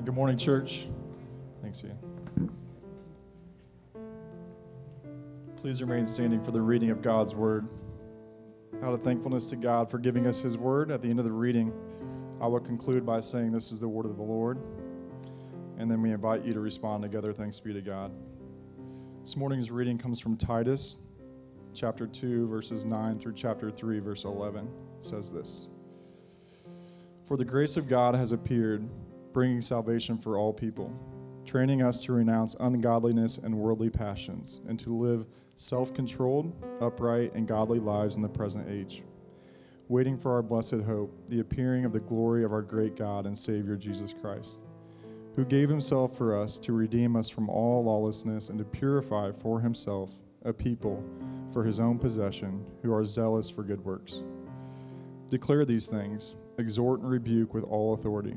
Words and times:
Amen. 0.00 0.06
Good 0.06 0.14
morning, 0.14 0.38
church. 0.38 0.86
Thanks, 1.60 1.84
Ian. 1.84 2.50
Please 5.56 5.82
remain 5.82 6.06
standing 6.06 6.42
for 6.42 6.52
the 6.52 6.62
reading 6.62 6.88
of 6.88 7.02
God's 7.02 7.34
word. 7.34 7.68
Out 8.82 8.94
of 8.94 9.02
thankfulness 9.02 9.50
to 9.50 9.56
God 9.56 9.90
for 9.90 9.98
giving 9.98 10.26
us 10.26 10.40
his 10.40 10.56
word, 10.56 10.90
at 10.90 11.02
the 11.02 11.10
end 11.10 11.18
of 11.18 11.26
the 11.26 11.32
reading, 11.32 11.70
I 12.40 12.46
will 12.46 12.60
conclude 12.60 13.04
by 13.04 13.20
saying, 13.20 13.52
This 13.52 13.72
is 13.72 13.78
the 13.78 13.88
word 13.88 14.06
of 14.06 14.16
the 14.16 14.22
Lord. 14.22 14.56
And 15.76 15.90
then 15.90 16.00
we 16.00 16.12
invite 16.12 16.46
you 16.46 16.54
to 16.54 16.60
respond 16.60 17.02
together. 17.02 17.34
Thanks 17.34 17.60
be 17.60 17.74
to 17.74 17.82
God. 17.82 18.10
This 19.20 19.36
morning's 19.36 19.70
reading 19.70 19.98
comes 19.98 20.18
from 20.18 20.38
Titus 20.38 21.08
chapter 21.74 22.06
2, 22.06 22.48
verses 22.48 22.86
9 22.86 23.18
through 23.18 23.34
chapter 23.34 23.70
3, 23.70 23.98
verse 23.98 24.24
11. 24.24 24.64
It 24.64 25.04
says 25.04 25.30
this 25.30 25.66
For 27.28 27.36
the 27.36 27.44
grace 27.44 27.76
of 27.76 27.86
God 27.86 28.14
has 28.14 28.32
appeared, 28.32 28.88
bringing 29.32 29.60
salvation 29.60 30.18
for 30.18 30.38
all 30.38 30.52
people, 30.52 30.92
training 31.44 31.82
us 31.82 32.02
to 32.04 32.12
renounce 32.12 32.54
ungodliness 32.54 33.38
and 33.38 33.54
worldly 33.54 33.90
passions, 33.90 34.64
and 34.68 34.78
to 34.78 34.90
live 34.90 35.26
self 35.54 35.92
controlled, 35.94 36.52
upright, 36.80 37.34
and 37.34 37.46
godly 37.46 37.78
lives 37.78 38.16
in 38.16 38.22
the 38.22 38.28
present 38.28 38.68
age, 38.68 39.02
waiting 39.88 40.18
for 40.18 40.32
our 40.32 40.42
blessed 40.42 40.80
hope, 40.86 41.12
the 41.28 41.40
appearing 41.40 41.84
of 41.84 41.92
the 41.92 42.00
glory 42.00 42.44
of 42.44 42.52
our 42.52 42.62
great 42.62 42.96
God 42.96 43.26
and 43.26 43.36
Savior 43.36 43.76
Jesus 43.76 44.12
Christ, 44.12 44.60
who 45.36 45.44
gave 45.44 45.68
himself 45.68 46.16
for 46.16 46.40
us 46.40 46.58
to 46.58 46.72
redeem 46.72 47.16
us 47.16 47.28
from 47.28 47.48
all 47.48 47.84
lawlessness 47.84 48.48
and 48.48 48.58
to 48.58 48.64
purify 48.64 49.30
for 49.30 49.60
himself 49.60 50.10
a 50.44 50.52
people 50.52 51.04
for 51.52 51.64
his 51.64 51.80
own 51.80 51.98
possession 51.98 52.64
who 52.82 52.92
are 52.92 53.04
zealous 53.04 53.50
for 53.50 53.62
good 53.62 53.84
works. 53.84 54.24
Declare 55.28 55.64
these 55.64 55.88
things, 55.88 56.36
exhort 56.58 57.00
and 57.00 57.10
rebuke 57.10 57.54
with 57.54 57.64
all 57.64 57.94
authority. 57.94 58.36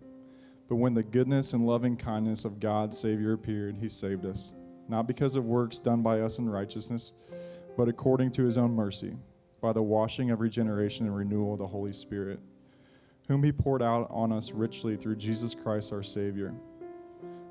But 0.71 0.77
when 0.77 0.93
the 0.93 1.03
goodness 1.03 1.51
and 1.51 1.65
loving 1.65 1.97
kindness 1.97 2.45
of 2.45 2.61
God 2.61 2.93
Savior 2.93 3.33
appeared, 3.33 3.75
he 3.75 3.89
saved 3.89 4.25
us 4.25 4.53
not 4.87 5.05
because 5.05 5.35
of 5.35 5.43
works 5.43 5.79
done 5.79 6.01
by 6.01 6.21
us 6.21 6.39
in 6.39 6.49
righteousness, 6.49 7.11
but 7.75 7.89
according 7.89 8.31
to 8.31 8.45
his 8.45 8.57
own 8.57 8.73
mercy, 8.73 9.17
by 9.59 9.73
the 9.73 9.83
washing 9.83 10.31
of 10.31 10.39
regeneration 10.39 11.07
and 11.07 11.13
renewal 11.13 11.51
of 11.51 11.59
the 11.59 11.67
Holy 11.67 11.91
Spirit, 11.91 12.39
whom 13.27 13.43
he 13.43 13.51
poured 13.51 13.81
out 13.81 14.07
on 14.11 14.31
us 14.31 14.53
richly 14.53 14.95
through 14.95 15.17
Jesus 15.17 15.53
Christ 15.53 15.91
our 15.91 16.03
Savior, 16.03 16.53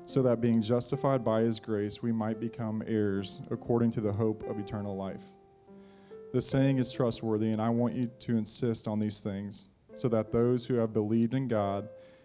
so 0.01 0.23
that 0.23 0.41
being 0.41 0.59
justified 0.59 1.23
by 1.23 1.41
his 1.41 1.59
grace, 1.59 2.01
we 2.01 2.11
might 2.11 2.39
become 2.39 2.81
heirs 2.87 3.41
according 3.51 3.91
to 3.91 4.01
the 4.01 4.11
hope 4.11 4.49
of 4.49 4.57
eternal 4.57 4.95
life. 4.95 5.21
The 6.33 6.41
saying 6.41 6.79
is 6.79 6.91
trustworthy, 6.91 7.51
and 7.51 7.61
I 7.61 7.69
want 7.69 7.93
you 7.93 8.09
to 8.17 8.35
insist 8.35 8.87
on 8.87 8.97
these 8.97 9.21
things, 9.21 9.69
so 9.93 10.07
that 10.09 10.31
those 10.31 10.65
who 10.65 10.73
have 10.73 10.91
believed 10.91 11.35
in 11.35 11.47
God 11.47 11.87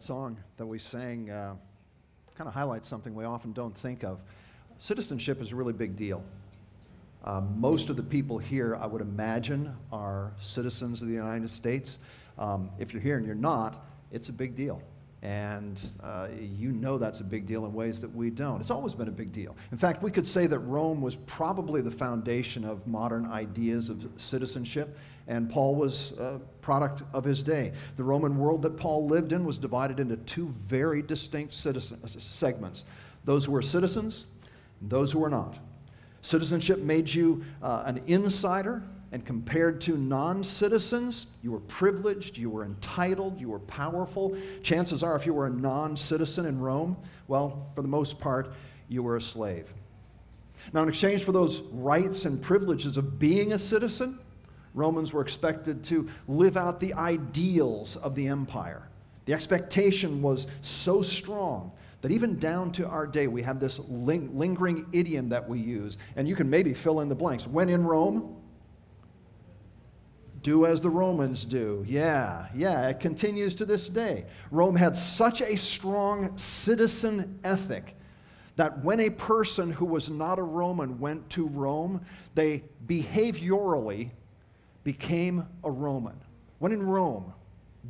That 0.00 0.06
song 0.06 0.38
that 0.56 0.64
we 0.64 0.78
sang 0.78 1.28
uh, 1.28 1.56
kind 2.34 2.48
of 2.48 2.54
highlights 2.54 2.88
something 2.88 3.14
we 3.14 3.26
often 3.26 3.52
don't 3.52 3.76
think 3.76 4.02
of. 4.02 4.18
Citizenship 4.78 5.42
is 5.42 5.52
a 5.52 5.56
really 5.56 5.74
big 5.74 5.94
deal. 5.94 6.24
Uh, 7.22 7.42
most 7.58 7.90
of 7.90 7.98
the 7.98 8.02
people 8.02 8.38
here, 8.38 8.76
I 8.76 8.86
would 8.86 9.02
imagine, 9.02 9.76
are 9.92 10.32
citizens 10.40 11.02
of 11.02 11.08
the 11.08 11.12
United 11.12 11.50
States. 11.50 11.98
Um, 12.38 12.70
if 12.78 12.94
you're 12.94 13.02
here 13.02 13.18
and 13.18 13.26
you're 13.26 13.34
not, 13.34 13.84
it's 14.10 14.30
a 14.30 14.32
big 14.32 14.56
deal. 14.56 14.80
And 15.22 15.78
uh, 16.02 16.28
you 16.38 16.72
know 16.72 16.96
that's 16.96 17.20
a 17.20 17.24
big 17.24 17.46
deal 17.46 17.66
in 17.66 17.74
ways 17.74 18.00
that 18.00 18.14
we 18.14 18.30
don't. 18.30 18.60
It's 18.60 18.70
always 18.70 18.94
been 18.94 19.08
a 19.08 19.12
big 19.12 19.32
deal. 19.32 19.54
In 19.70 19.76
fact, 19.76 20.02
we 20.02 20.10
could 20.10 20.26
say 20.26 20.46
that 20.46 20.58
Rome 20.60 21.02
was 21.02 21.16
probably 21.16 21.82
the 21.82 21.90
foundation 21.90 22.64
of 22.64 22.86
modern 22.86 23.26
ideas 23.26 23.90
of 23.90 24.08
citizenship, 24.16 24.96
and 25.28 25.50
Paul 25.50 25.74
was 25.74 26.12
a 26.12 26.40
product 26.62 27.02
of 27.12 27.24
his 27.24 27.42
day. 27.42 27.72
The 27.96 28.04
Roman 28.04 28.38
world 28.38 28.62
that 28.62 28.78
Paul 28.78 29.06
lived 29.06 29.32
in 29.32 29.44
was 29.44 29.58
divided 29.58 30.00
into 30.00 30.16
two 30.16 30.48
very 30.66 31.02
distinct 31.02 31.52
citizen, 31.52 32.00
segments 32.18 32.84
those 33.26 33.44
who 33.44 33.52
were 33.52 33.62
citizens 33.62 34.24
and 34.80 34.88
those 34.88 35.12
who 35.12 35.18
were 35.18 35.28
not. 35.28 35.58
Citizenship 36.22 36.80
made 36.80 37.12
you 37.12 37.44
uh, 37.62 37.82
an 37.86 38.02
insider, 38.06 38.82
and 39.12 39.24
compared 39.24 39.80
to 39.82 39.96
non 39.96 40.44
citizens, 40.44 41.26
you 41.42 41.50
were 41.50 41.60
privileged, 41.60 42.38
you 42.38 42.48
were 42.48 42.64
entitled, 42.64 43.40
you 43.40 43.48
were 43.48 43.58
powerful. 43.58 44.36
Chances 44.62 45.02
are, 45.02 45.16
if 45.16 45.26
you 45.26 45.34
were 45.34 45.46
a 45.46 45.50
non 45.50 45.96
citizen 45.96 46.46
in 46.46 46.58
Rome, 46.60 46.96
well, 47.26 47.70
for 47.74 47.82
the 47.82 47.88
most 47.88 48.20
part, 48.20 48.52
you 48.88 49.02
were 49.02 49.16
a 49.16 49.20
slave. 49.20 49.72
Now, 50.72 50.82
in 50.82 50.88
exchange 50.88 51.24
for 51.24 51.32
those 51.32 51.60
rights 51.72 52.24
and 52.24 52.40
privileges 52.40 52.96
of 52.96 53.18
being 53.18 53.52
a 53.52 53.58
citizen, 53.58 54.18
Romans 54.74 55.12
were 55.12 55.22
expected 55.22 55.82
to 55.84 56.08
live 56.28 56.56
out 56.56 56.78
the 56.78 56.94
ideals 56.94 57.96
of 57.96 58.14
the 58.14 58.28
empire. 58.28 58.88
The 59.24 59.32
expectation 59.32 60.22
was 60.22 60.46
so 60.60 61.02
strong 61.02 61.72
that 62.02 62.12
even 62.12 62.38
down 62.38 62.72
to 62.72 62.86
our 62.86 63.06
day, 63.06 63.26
we 63.26 63.42
have 63.42 63.58
this 63.60 63.78
ling- 63.88 64.38
lingering 64.38 64.86
idiom 64.92 65.28
that 65.30 65.46
we 65.46 65.58
use, 65.58 65.98
and 66.16 66.28
you 66.28 66.36
can 66.36 66.48
maybe 66.48 66.72
fill 66.72 67.00
in 67.00 67.08
the 67.08 67.14
blanks. 67.14 67.46
When 67.46 67.68
in 67.68 67.84
Rome, 67.84 68.39
do 70.42 70.66
as 70.66 70.80
the 70.80 70.90
Romans 70.90 71.44
do. 71.44 71.84
Yeah, 71.86 72.46
yeah, 72.54 72.88
it 72.88 73.00
continues 73.00 73.54
to 73.56 73.64
this 73.64 73.88
day. 73.88 74.24
Rome 74.50 74.76
had 74.76 74.96
such 74.96 75.40
a 75.40 75.56
strong 75.56 76.36
citizen 76.38 77.38
ethic 77.44 77.96
that 78.56 78.82
when 78.84 79.00
a 79.00 79.10
person 79.10 79.70
who 79.70 79.86
was 79.86 80.10
not 80.10 80.38
a 80.38 80.42
Roman 80.42 80.98
went 80.98 81.28
to 81.30 81.46
Rome, 81.46 82.00
they 82.34 82.62
behaviorally 82.86 84.10
became 84.84 85.46
a 85.64 85.70
Roman. 85.70 86.18
When 86.58 86.72
in 86.72 86.82
Rome, 86.82 87.32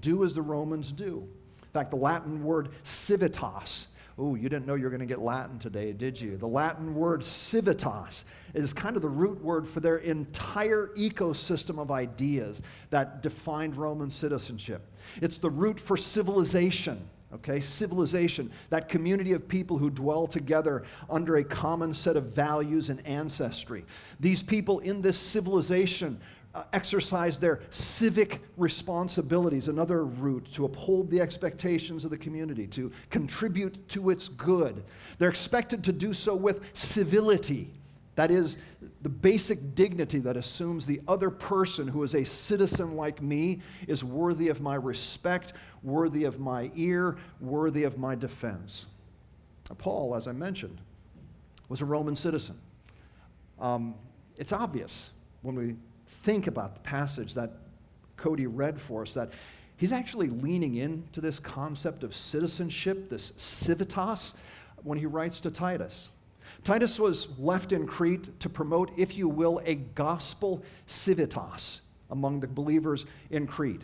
do 0.00 0.24
as 0.24 0.32
the 0.32 0.42
Romans 0.42 0.92
do. 0.92 1.28
In 1.62 1.68
fact, 1.72 1.90
the 1.90 1.96
Latin 1.96 2.42
word 2.44 2.70
civitas 2.82 3.88
Oh, 4.18 4.34
you 4.34 4.48
didn't 4.48 4.66
know 4.66 4.74
you 4.74 4.84
were 4.84 4.90
going 4.90 5.00
to 5.00 5.06
get 5.06 5.20
Latin 5.20 5.58
today, 5.58 5.92
did 5.92 6.20
you? 6.20 6.36
The 6.36 6.46
Latin 6.46 6.94
word 6.94 7.24
civitas 7.24 8.24
is 8.54 8.72
kind 8.72 8.96
of 8.96 9.02
the 9.02 9.08
root 9.08 9.42
word 9.42 9.66
for 9.68 9.80
their 9.80 9.98
entire 9.98 10.90
ecosystem 10.96 11.78
of 11.78 11.90
ideas 11.90 12.62
that 12.90 13.22
defined 13.22 13.76
Roman 13.76 14.10
citizenship. 14.10 14.82
It's 15.22 15.38
the 15.38 15.50
root 15.50 15.80
for 15.80 15.96
civilization. 15.96 17.08
Okay, 17.32 17.60
civilization, 17.60 18.50
that 18.70 18.88
community 18.88 19.34
of 19.34 19.46
people 19.46 19.78
who 19.78 19.88
dwell 19.88 20.26
together 20.26 20.82
under 21.08 21.36
a 21.36 21.44
common 21.44 21.94
set 21.94 22.16
of 22.16 22.24
values 22.24 22.88
and 22.88 23.06
ancestry. 23.06 23.84
These 24.18 24.42
people 24.42 24.80
in 24.80 25.00
this 25.00 25.16
civilization 25.16 26.20
uh, 26.54 26.64
exercise 26.72 27.38
their 27.38 27.60
civic 27.70 28.40
responsibilities, 28.56 29.68
another 29.68 30.04
root 30.04 30.50
to 30.52 30.64
uphold 30.64 31.10
the 31.10 31.20
expectations 31.20 32.04
of 32.04 32.10
the 32.10 32.18
community, 32.18 32.66
to 32.66 32.90
contribute 33.08 33.88
to 33.88 34.10
its 34.10 34.28
good. 34.28 34.82
They're 35.18 35.28
expected 35.28 35.84
to 35.84 35.92
do 35.92 36.12
so 36.12 36.34
with 36.34 36.76
civility. 36.76 37.70
That 38.16 38.30
is, 38.30 38.58
the 39.02 39.08
basic 39.08 39.74
dignity 39.74 40.18
that 40.18 40.36
assumes 40.36 40.86
the 40.86 41.00
other 41.06 41.30
person 41.30 41.86
who 41.86 42.02
is 42.02 42.14
a 42.14 42.24
citizen 42.24 42.96
like 42.96 43.22
me 43.22 43.60
is 43.86 44.02
worthy 44.02 44.48
of 44.48 44.60
my 44.60 44.74
respect, 44.74 45.52
worthy 45.82 46.24
of 46.24 46.40
my 46.40 46.70
ear, 46.74 47.16
worthy 47.40 47.84
of 47.84 47.96
my 47.96 48.14
defense. 48.14 48.86
Paul, 49.78 50.16
as 50.16 50.26
I 50.26 50.32
mentioned, 50.32 50.80
was 51.68 51.80
a 51.80 51.84
Roman 51.84 52.16
citizen. 52.16 52.58
Um, 53.60 53.94
it's 54.36 54.52
obvious 54.52 55.10
when 55.42 55.54
we 55.54 55.76
think 56.22 56.46
about 56.46 56.74
the 56.74 56.80
passage 56.80 57.34
that 57.34 57.52
Cody 58.16 58.46
read 58.46 58.80
for 58.80 59.02
us 59.02 59.14
that 59.14 59.30
he's 59.76 59.92
actually 59.92 60.28
leaning 60.28 60.76
into 60.76 61.20
this 61.20 61.40
concept 61.40 62.04
of 62.04 62.14
citizenship, 62.14 63.08
this 63.08 63.32
civitas, 63.36 64.34
when 64.82 64.98
he 64.98 65.06
writes 65.06 65.40
to 65.40 65.50
Titus. 65.50 66.10
Titus 66.64 66.98
was 66.98 67.28
left 67.38 67.72
in 67.72 67.86
Crete 67.86 68.38
to 68.40 68.48
promote, 68.48 68.90
if 68.96 69.16
you 69.16 69.28
will, 69.28 69.60
a 69.64 69.76
gospel 69.76 70.62
civitas 70.86 71.80
among 72.10 72.40
the 72.40 72.48
believers 72.48 73.06
in 73.30 73.46
Crete. 73.46 73.82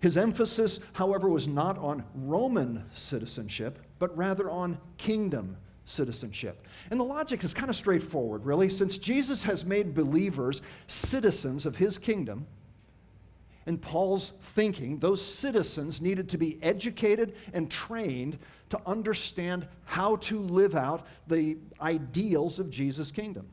His 0.00 0.16
emphasis, 0.16 0.80
however, 0.92 1.28
was 1.28 1.48
not 1.48 1.78
on 1.78 2.04
Roman 2.14 2.84
citizenship, 2.92 3.78
but 3.98 4.16
rather 4.16 4.50
on 4.50 4.78
kingdom 4.98 5.56
citizenship. 5.84 6.66
And 6.90 6.98
the 6.98 7.04
logic 7.04 7.44
is 7.44 7.54
kind 7.54 7.70
of 7.70 7.76
straightforward, 7.76 8.44
really. 8.44 8.68
Since 8.68 8.98
Jesus 8.98 9.42
has 9.44 9.64
made 9.64 9.94
believers 9.94 10.62
citizens 10.86 11.66
of 11.66 11.76
his 11.76 11.98
kingdom, 11.98 12.46
in 13.66 13.78
Paul's 13.78 14.32
thinking, 14.40 14.98
those 14.98 15.24
citizens 15.24 16.00
needed 16.00 16.28
to 16.30 16.38
be 16.38 16.58
educated 16.62 17.34
and 17.52 17.70
trained 17.70 18.38
to 18.68 18.80
understand 18.86 19.66
how 19.84 20.16
to 20.16 20.38
live 20.38 20.74
out 20.74 21.06
the 21.28 21.56
ideals 21.80 22.58
of 22.58 22.68
Jesus' 22.68 23.10
kingdom. 23.10 23.46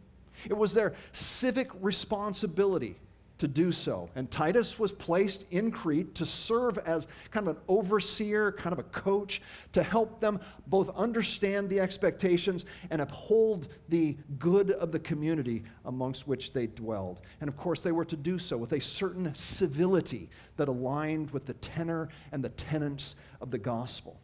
It 0.50 0.58
was 0.58 0.74
their 0.74 0.94
civic 1.14 1.70
responsibility 1.80 2.98
to 3.42 3.48
do 3.48 3.72
so. 3.72 4.08
And 4.14 4.30
Titus 4.30 4.78
was 4.78 4.92
placed 4.92 5.46
in 5.50 5.72
Crete 5.72 6.14
to 6.14 6.28
serve 6.28 6.78
as 6.86 7.08
kind 7.32 7.48
of 7.48 7.58
an 7.58 7.64
overseer, 7.68 8.52
kind 8.52 8.72
of 8.72 8.78
a 8.78 8.84
coach, 8.84 9.42
to 9.72 9.82
help 9.82 10.22
them 10.22 10.40
both 10.68 10.96
understand 10.96 11.68
the 11.68 11.80
expectations 11.80 12.66
and 12.92 13.02
uphold 13.02 13.70
the 13.90 14.16
good 14.38 14.70
of 14.70 14.92
the 14.92 15.00
community 15.00 15.64
amongst 15.86 16.28
which 16.28 16.54
they 16.54 16.68
dwelled. 16.68 17.22
And 17.42 17.50
of 17.50 17.58
course, 17.58 17.80
they 17.80 17.92
were 17.92 18.06
to 18.06 18.16
do 18.16 18.38
so 18.38 18.58
with 18.58 18.74
a 18.74 18.80
certain 18.80 19.34
civility 19.34 20.30
that 20.58 20.68
aligned 20.68 21.32
with 21.32 21.46
the 21.48 21.56
tenor 21.56 22.10
and 22.32 22.44
the 22.44 22.50
tenets 22.50 23.16
of 23.42 23.50
the 23.50 23.58
gospel. 23.58 24.20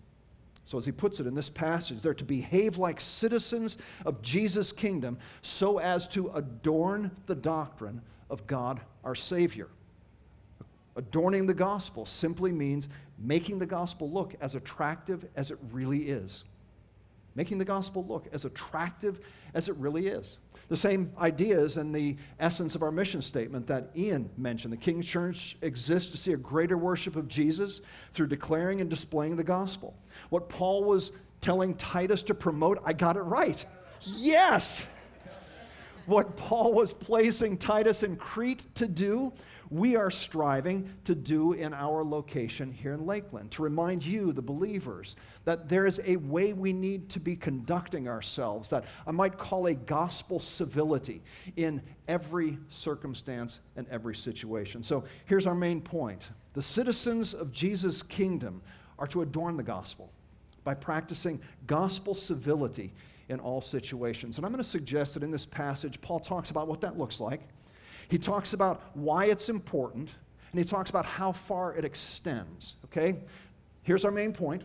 So, 0.63 0.77
as 0.77 0.85
he 0.85 0.91
puts 0.91 1.19
it 1.19 1.25
in 1.25 1.33
this 1.33 1.49
passage, 1.49 2.01
they're 2.01 2.13
to 2.13 2.25
behave 2.25 2.77
like 2.77 2.99
citizens 2.99 3.79
of 4.05 4.21
Jesus' 4.21 4.71
kingdom 4.71 5.17
so 5.41 5.79
as 5.79 6.07
to 6.09 6.29
adorn 6.35 7.09
the 7.25 7.35
doctrine 7.35 8.03
of 8.29 8.45
God 8.47 8.81
our 9.03 9.15
Savior. 9.15 9.67
Adorning 10.95 11.45
the 11.45 11.53
gospel 11.53 12.05
simply 12.05 12.51
means 12.51 12.89
making 13.19 13.59
the 13.59 13.65
gospel 13.65 14.09
look 14.09 14.35
as 14.41 14.55
attractive 14.55 15.25
as 15.35 15.51
it 15.51 15.59
really 15.71 16.09
is. 16.09 16.43
Making 17.35 17.59
the 17.59 17.65
gospel 17.65 18.03
look 18.07 18.27
as 18.33 18.45
attractive 18.45 19.19
as 19.53 19.69
it 19.69 19.75
really 19.75 20.07
is. 20.07 20.39
The 20.69 20.75
same 20.75 21.11
idea 21.19 21.59
is 21.59 21.77
in 21.77 21.91
the 21.91 22.17
essence 22.39 22.73
of 22.73 22.81
our 22.81 22.91
mission 22.91 23.21
statement 23.21 23.67
that 23.67 23.91
Ian 23.95 24.29
mentioned. 24.37 24.73
The 24.73 24.77
King's 24.77 25.07
Church 25.07 25.55
exists 25.61 26.09
to 26.09 26.17
see 26.17 26.33
a 26.33 26.37
greater 26.37 26.77
worship 26.77 27.15
of 27.15 27.27
Jesus 27.27 27.81
through 28.13 28.27
declaring 28.27 28.81
and 28.81 28.89
displaying 28.89 29.35
the 29.35 29.43
gospel. 29.43 29.95
What 30.29 30.49
Paul 30.49 30.83
was 30.83 31.11
telling 31.39 31.75
Titus 31.75 32.23
to 32.23 32.33
promote, 32.33 32.81
I 32.83 32.93
got 32.93 33.15
it 33.17 33.21
right. 33.21 33.63
Yes! 34.01 34.87
What 36.07 36.37
Paul 36.37 36.73
was 36.73 36.93
placing 36.93 37.57
Titus 37.57 38.01
in 38.01 38.15
Crete 38.15 38.65
to 38.75 38.87
do, 38.87 39.33
we 39.69 39.97
are 39.97 40.09
striving 40.09 40.89
to 41.03 41.13
do 41.13 41.51
in 41.51 41.73
our 41.73 42.03
location 42.03 42.71
here 42.71 42.93
in 42.93 43.05
Lakeland. 43.05 43.51
To 43.51 43.61
remind 43.61 44.05
you, 44.05 44.31
the 44.31 44.41
believers, 44.41 45.17
that 45.43 45.67
there 45.67 45.85
is 45.85 45.99
a 46.05 46.15
way 46.15 46.53
we 46.53 46.71
need 46.71 47.09
to 47.09 47.19
be 47.19 47.35
conducting 47.35 48.07
ourselves 48.07 48.69
that 48.69 48.85
I 49.05 49.11
might 49.11 49.37
call 49.37 49.67
a 49.67 49.73
gospel 49.73 50.39
civility 50.39 51.21
in 51.57 51.81
every 52.07 52.57
circumstance 52.69 53.59
and 53.75 53.85
every 53.89 54.15
situation. 54.15 54.83
So 54.83 55.03
here's 55.25 55.45
our 55.45 55.55
main 55.55 55.81
point 55.81 56.31
the 56.53 56.61
citizens 56.61 57.33
of 57.33 57.51
Jesus' 57.51 58.01
kingdom 58.01 58.61
are 58.97 59.07
to 59.07 59.23
adorn 59.23 59.57
the 59.57 59.63
gospel 59.63 60.09
by 60.63 60.73
practicing 60.73 61.41
gospel 61.67 62.13
civility 62.13 62.93
in 63.29 63.39
all 63.39 63.61
situations. 63.61 64.37
And 64.37 64.45
I'm 64.45 64.51
going 64.51 64.63
to 64.63 64.69
suggest 64.69 65.13
that 65.15 65.23
in 65.23 65.31
this 65.31 65.45
passage, 65.45 65.99
Paul 66.01 66.19
talks 66.19 66.49
about 66.49 66.67
what 66.67 66.81
that 66.81 66.97
looks 66.97 67.19
like. 67.19 67.41
He 68.09 68.17
talks 68.17 68.53
about 68.53 68.81
why 68.93 69.25
it's 69.25 69.49
important, 69.49 70.09
and 70.51 70.59
he 70.59 70.63
talks 70.63 70.89
about 70.89 71.05
how 71.05 71.31
far 71.31 71.75
it 71.75 71.83
extends. 71.83 72.77
Okay? 72.85 73.19
Here's 73.83 74.05
our 74.05 74.11
main 74.11 74.33
point 74.33 74.63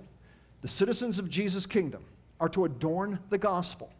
the 0.60 0.68
citizens 0.68 1.18
of 1.18 1.28
Jesus' 1.28 1.66
kingdom 1.66 2.04
are 2.38 2.48
to 2.50 2.64
adorn 2.64 3.18
the 3.30 3.38
gospel 3.38 3.92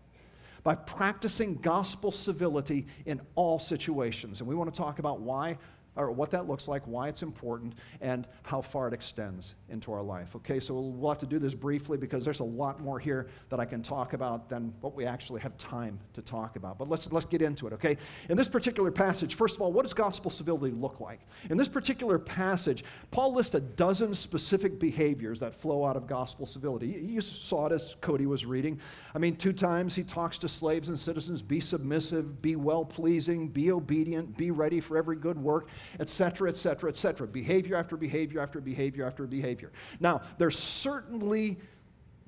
by 0.63 0.77
practicing 0.77 1.57
gospel 1.57 2.13
civility 2.13 2.87
in 3.05 3.21
all 3.35 3.59
situations. 3.59 4.41
And 4.41 4.49
we 4.49 4.55
want 4.55 4.73
to 4.73 4.77
talk 4.77 5.01
about 5.01 5.21
why 5.21 5.59
or 5.97 6.11
what 6.11 6.31
that 6.31 6.49
looks 6.49 6.69
like, 6.69 6.87
why 6.87 7.09
it's 7.09 7.23
important, 7.23 7.75
and 8.01 8.27
how 8.43 8.61
far 8.61 8.89
it 8.89 8.95
extends 8.95 9.55
into 9.69 9.93
our 9.93 10.03
life. 10.03 10.35
Okay, 10.37 10.59
so 10.59 10.75
we'll 10.75 11.11
have 11.11 11.19
to 11.19 11.27
do 11.27 11.39
this 11.39 11.55
briefly 11.55 11.99
because 11.99 12.25
there's 12.25 12.41
a 12.41 12.45
lot 12.45 12.81
more 12.81 12.99
here 12.99 13.29
that 13.51 13.61
I 13.61 13.65
can 13.65 13.83
talk 13.83 14.15
about 14.15 14.49
than 14.49 14.73
what 14.81 14.95
we 14.95 15.05
actually 15.05 15.41
have 15.43 15.57
time 15.59 15.99
to 16.15 16.23
talk 16.23 16.57
about. 16.57 16.79
But 16.79 16.89
let's, 16.89 17.11
let's 17.13 17.27
get 17.27 17.43
into 17.43 17.67
it, 17.67 17.73
okay? 17.75 17.99
In 18.31 18.37
this 18.37 18.49
particular 18.49 18.91
passage, 18.91 19.35
first 19.35 19.57
of 19.57 19.63
all, 19.63 19.73
what 19.73 19.83
does 19.83 19.93
gospel 19.93 20.31
civility 20.31 20.75
look 20.75 21.01
like? 21.01 21.21
In 21.51 21.59
this 21.59 21.69
particular 21.69 22.19
passage, 22.19 22.85
Paul 23.11 23.35
lists 23.35 23.55
a 23.55 23.61
dozen 23.61 24.15
specific 24.15 24.79
behaviors 24.79 25.39
that 25.41 25.55
flow 25.55 25.85
out 25.85 25.97
of 25.97 26.07
gospel 26.07 26.47
civility. 26.47 26.87
You 26.89 27.21
saw 27.21 27.67
it 27.67 27.73
as 27.73 27.97
Cody 28.01 28.27
was 28.27 28.47
reading. 28.47 28.81
I 29.15 29.19
mean, 29.19 29.37
two 29.37 29.53
times 29.53 29.95
he 29.95 30.05
talks 30.05 30.39
to 30.39 30.49
slaves 30.49 30.89
and 30.89 30.99
citizens 30.99 31.43
be 31.43 31.61
submissive, 31.61 32.41
be 32.41 32.57
well 32.57 32.85
pleasing, 32.85 33.49
be 33.49 33.71
obedient, 33.71 34.37
be 34.37 34.51
ready 34.51 34.81
for 34.81 34.97
every 34.97 35.17
good 35.17 35.39
work 35.39 35.69
etc., 36.01 36.49
etc., 36.49 36.91
etc. 36.91 37.27
Behavior 37.27 37.77
after 37.77 37.97
behavior 37.97 38.41
after 38.41 38.61
behavior 38.61 39.07
after 39.07 39.27
behavior. 39.27 39.73
Now, 40.01 40.23
there's 40.39 40.59
certainly 40.59 41.59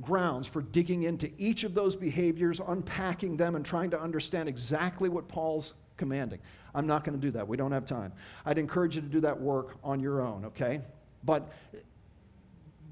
grounds 0.00 0.48
for 0.48 0.62
digging 0.62 1.04
into 1.04 1.30
each 1.38 1.64
of 1.64 1.74
those 1.74 1.94
behaviors, 1.94 2.60
unpacking 2.66 3.36
them, 3.36 3.54
and 3.54 3.64
trying 3.64 3.90
to 3.90 4.00
understand 4.00 4.48
exactly 4.48 5.08
what 5.08 5.28
Paul's 5.28 5.74
commanding. 5.96 6.40
I'm 6.74 6.86
not 6.86 7.04
going 7.04 7.18
to 7.18 7.20
do 7.20 7.30
that. 7.32 7.46
We 7.46 7.56
don't 7.56 7.72
have 7.72 7.84
time. 7.84 8.12
I'd 8.44 8.58
encourage 8.58 8.96
you 8.96 9.02
to 9.02 9.08
do 9.08 9.20
that 9.20 9.40
work 9.40 9.76
on 9.84 10.00
your 10.00 10.20
own, 10.20 10.46
okay? 10.46 10.80
But 11.22 11.52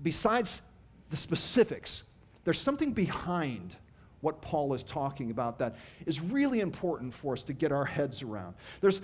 besides 0.02 0.62
the 1.10 1.16
specifics, 1.16 2.04
there's 2.44 2.60
something 2.60 2.92
behind 2.92 3.76
what 4.20 4.40
Paul 4.40 4.72
is 4.72 4.84
talking 4.84 5.32
about 5.32 5.58
that 5.58 5.74
is 6.06 6.20
really 6.20 6.60
important 6.60 7.12
for 7.12 7.32
us 7.32 7.42
to 7.42 7.52
get 7.52 7.72
our 7.72 7.84
heads 7.84 8.22
around. 8.22 8.54
There's 8.80 9.00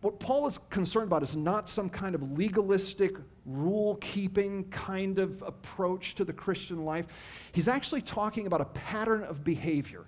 what 0.00 0.20
Paul 0.20 0.46
is 0.46 0.58
concerned 0.70 1.06
about 1.06 1.22
is 1.22 1.34
not 1.34 1.68
some 1.68 1.88
kind 1.88 2.14
of 2.14 2.38
legalistic, 2.38 3.16
rule 3.44 3.96
keeping 3.96 4.64
kind 4.70 5.18
of 5.18 5.42
approach 5.42 6.14
to 6.16 6.24
the 6.24 6.32
Christian 6.32 6.84
life. 6.84 7.06
He's 7.52 7.66
actually 7.66 8.02
talking 8.02 8.46
about 8.46 8.60
a 8.60 8.66
pattern 8.66 9.24
of 9.24 9.42
behavior 9.42 10.04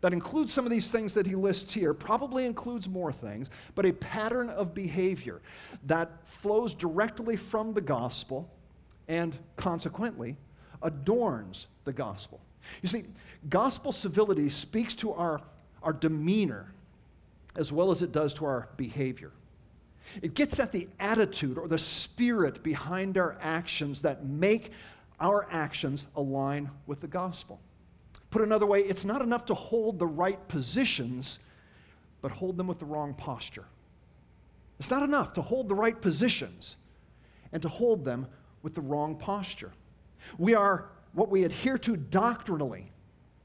that 0.00 0.12
includes 0.12 0.52
some 0.52 0.64
of 0.64 0.70
these 0.70 0.88
things 0.88 1.12
that 1.14 1.26
he 1.26 1.34
lists 1.34 1.72
here, 1.72 1.92
probably 1.92 2.46
includes 2.46 2.88
more 2.88 3.12
things, 3.12 3.50
but 3.74 3.84
a 3.84 3.92
pattern 3.92 4.48
of 4.50 4.74
behavior 4.74 5.42
that 5.84 6.26
flows 6.26 6.72
directly 6.72 7.36
from 7.36 7.74
the 7.74 7.80
gospel 7.80 8.48
and 9.08 9.36
consequently 9.56 10.36
adorns 10.82 11.66
the 11.84 11.92
gospel. 11.92 12.40
You 12.80 12.88
see, 12.88 13.04
gospel 13.48 13.92
civility 13.92 14.48
speaks 14.48 14.94
to 14.96 15.12
our, 15.12 15.40
our 15.82 15.92
demeanor 15.92 16.72
as 17.56 17.72
well 17.72 17.90
as 17.90 18.02
it 18.02 18.12
does 18.12 18.34
to 18.34 18.44
our 18.44 18.68
behavior. 18.76 19.32
It 20.22 20.34
gets 20.34 20.58
at 20.58 20.72
the 20.72 20.88
attitude 20.98 21.58
or 21.58 21.68
the 21.68 21.78
spirit 21.78 22.62
behind 22.62 23.16
our 23.16 23.36
actions 23.40 24.02
that 24.02 24.24
make 24.24 24.72
our 25.20 25.46
actions 25.50 26.06
align 26.16 26.70
with 26.86 27.00
the 27.00 27.06
gospel. 27.06 27.60
Put 28.30 28.42
another 28.42 28.66
way, 28.66 28.80
it's 28.80 29.04
not 29.04 29.22
enough 29.22 29.46
to 29.46 29.54
hold 29.54 29.98
the 29.98 30.06
right 30.06 30.46
positions, 30.48 31.38
but 32.22 32.30
hold 32.30 32.56
them 32.56 32.66
with 32.66 32.78
the 32.78 32.84
wrong 32.84 33.14
posture. 33.14 33.66
It's 34.78 34.90
not 34.90 35.02
enough 35.02 35.32
to 35.34 35.42
hold 35.42 35.68
the 35.68 35.74
right 35.74 36.00
positions 36.00 36.76
and 37.52 37.60
to 37.62 37.68
hold 37.68 38.04
them 38.04 38.26
with 38.62 38.74
the 38.74 38.80
wrong 38.80 39.16
posture. 39.16 39.72
We 40.38 40.54
are, 40.54 40.90
what 41.12 41.28
we 41.28 41.44
adhere 41.44 41.78
to 41.78 41.96
doctrinally 41.96 42.90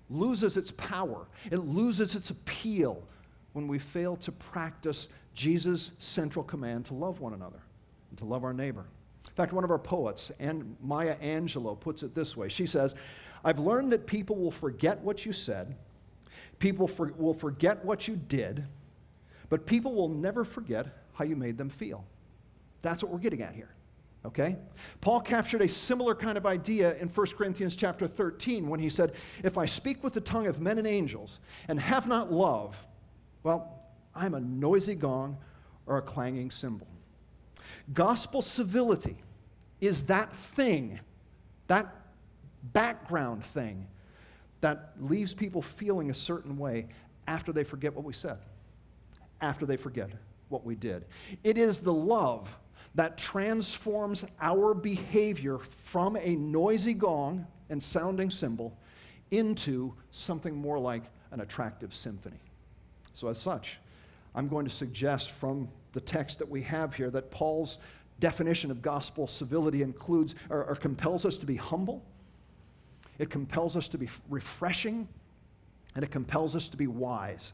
loses 0.10 0.56
its 0.56 0.72
power, 0.72 1.28
it 1.52 1.58
loses 1.58 2.16
its 2.16 2.30
appeal 2.30 3.04
when 3.56 3.70
we 3.70 3.80
fail 3.80 4.18
to 4.18 4.34
practice 4.34 5.08
Jesus' 5.34 5.94
central 5.98 6.44
command 6.44 6.86
to 6.88 6.94
love 6.94 7.22
one 7.22 7.34
another 7.34 7.62
and 8.10 8.20
to 8.20 8.26
love 8.26 8.44
our 8.44 8.52
neighbor. 8.52 8.84
In 9.26 9.34
fact, 9.34 9.54
one 9.54 9.64
of 9.64 9.72
our 9.72 9.80
poets, 9.80 10.30
and 10.40 10.76
Maya 10.84 11.16
Angelou, 11.24 11.80
puts 11.80 12.04
it 12.04 12.14
this 12.14 12.36
way. 12.36 12.50
She 12.50 12.66
says, 12.66 12.96
I've 13.46 13.60
learned 13.60 13.94
that 13.94 14.08
people 14.08 14.36
will 14.36 14.52
forget 14.52 15.00
what 15.00 15.26
you 15.26 15.32
said, 15.32 15.74
people 16.60 16.86
for, 16.86 17.14
will 17.18 17.34
forget 17.34 17.84
what 17.86 18.10
you 18.10 18.18
did, 18.18 18.66
but 19.48 19.66
people 19.66 19.94
will 19.94 20.10
never 20.10 20.44
forget 20.44 20.88
how 21.14 21.24
you 21.24 21.38
made 21.38 21.58
them 21.58 21.70
feel. 21.70 22.04
That's 22.82 23.02
what 23.02 23.10
we're 23.10 23.20
getting 23.20 23.42
at 23.42 23.56
here. 23.56 23.74
Okay? 24.26 24.58
Paul 25.00 25.22
captured 25.22 25.62
a 25.62 25.70
similar 25.70 26.14
kind 26.14 26.38
of 26.38 26.46
idea 26.46 26.96
in 26.96 27.08
1 27.08 27.28
Corinthians 27.38 27.74
chapter 27.78 28.06
13 28.06 28.68
when 28.68 28.82
he 28.82 28.90
said, 28.90 29.14
If 29.46 29.58
I 29.58 29.66
speak 29.66 30.04
with 30.04 30.12
the 30.12 30.20
tongue 30.20 30.48
of 30.48 30.60
men 30.60 30.78
and 30.78 30.86
angels 30.86 31.40
and 31.70 31.80
have 31.80 32.06
not 32.06 32.34
love, 32.34 32.86
Well, 33.46 33.70
I'm 34.16 34.34
a 34.34 34.40
noisy 34.40 34.96
gong 34.96 35.38
or 35.86 36.00
a 36.00 36.02
clanging 36.02 36.50
cymbal. 36.50 36.88
Gospel 37.94 38.42
civility 38.42 39.18
is 39.80 40.02
that 40.06 40.34
thing, 40.34 41.00
that 41.68 41.94
background 42.74 43.46
thing 43.46 43.86
that 44.62 44.94
leaves 45.00 45.36
people 45.36 45.62
feeling 45.62 46.10
a 46.10 46.14
certain 46.14 46.58
way 46.58 46.88
after 47.28 47.54
they 47.54 47.64
forget 47.64 47.94
what 47.94 48.04
we 48.04 48.14
said, 48.14 48.40
after 49.42 49.68
they 49.68 49.78
forget 49.78 50.10
what 50.50 50.66
we 50.66 50.74
did. 50.74 51.06
It 51.44 51.60
is 51.60 51.78
the 51.78 51.94
love 51.94 52.50
that 52.96 53.16
transforms 53.16 54.26
our 54.42 54.74
behavior 54.74 55.60
from 55.60 56.18
a 56.20 56.36
noisy 56.36 56.96
gong 56.96 57.46
and 57.70 57.84
sounding 57.84 58.32
cymbal 58.32 58.76
into 59.30 59.94
something 60.10 60.56
more 60.56 60.80
like 60.80 61.04
an 61.30 61.42
attractive 61.42 61.94
symphony. 61.94 62.40
So, 63.16 63.30
as 63.30 63.38
such, 63.38 63.78
I'm 64.36 64.50
going 64.50 64.66
to 64.66 64.72
suggest 64.72 65.32
from 65.32 65.70
the 65.94 66.02
text 66.02 66.38
that 66.40 66.50
we 66.50 66.62
have 66.64 66.94
here 66.94 67.10
that 67.12 67.32
Paul's 67.32 67.80
definition 68.20 68.72
of 68.72 68.82
gospel 68.82 69.26
civility 69.26 69.82
includes 69.82 70.36
or, 70.50 70.66
or 70.66 70.76
compels 70.76 71.24
us 71.24 71.38
to 71.38 71.46
be 71.46 71.56
humble, 71.56 72.04
it 73.18 73.30
compels 73.30 73.78
us 73.78 73.88
to 73.88 73.98
be 73.98 74.10
refreshing, 74.30 75.08
and 75.96 76.04
it 76.04 76.12
compels 76.12 76.58
us 76.58 76.68
to 76.68 76.76
be 76.76 76.88
wise 76.88 77.54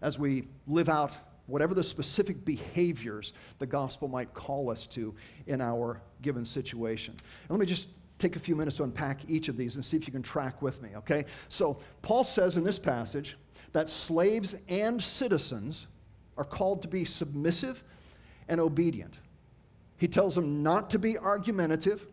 as 0.00 0.16
we 0.16 0.44
live 0.68 0.88
out 0.88 1.10
whatever 1.48 1.74
the 1.74 1.82
specific 1.82 2.44
behaviors 2.44 3.32
the 3.58 3.66
gospel 3.66 4.06
might 4.06 4.32
call 4.32 4.70
us 4.70 4.86
to 4.86 5.12
in 5.48 5.60
our 5.60 6.00
given 6.22 6.44
situation. 6.44 7.14
And 7.14 7.50
let 7.50 7.58
me 7.58 7.66
just 7.66 7.88
take 8.20 8.36
a 8.36 8.38
few 8.38 8.54
minutes 8.54 8.76
to 8.76 8.84
unpack 8.84 9.28
each 9.28 9.48
of 9.48 9.56
these 9.56 9.74
and 9.74 9.84
see 9.84 9.96
if 9.96 10.06
you 10.06 10.12
can 10.12 10.22
track 10.22 10.62
with 10.62 10.80
me, 10.82 10.90
okay? 10.96 11.24
So, 11.48 11.78
Paul 12.02 12.22
says 12.22 12.56
in 12.56 12.62
this 12.62 12.78
passage 12.78 13.36
that 13.72 13.90
slaves 13.90 14.54
and 14.68 15.02
citizens 15.02 15.86
are 16.36 16.44
called 16.44 16.82
to 16.82 16.88
be 16.88 17.04
submissive 17.04 17.82
and 18.48 18.60
obedient. 18.60 19.18
He 19.96 20.08
tells 20.08 20.34
them 20.34 20.62
not 20.62 20.90
to 20.90 20.98
be 20.98 21.18
argumentative 21.18 22.06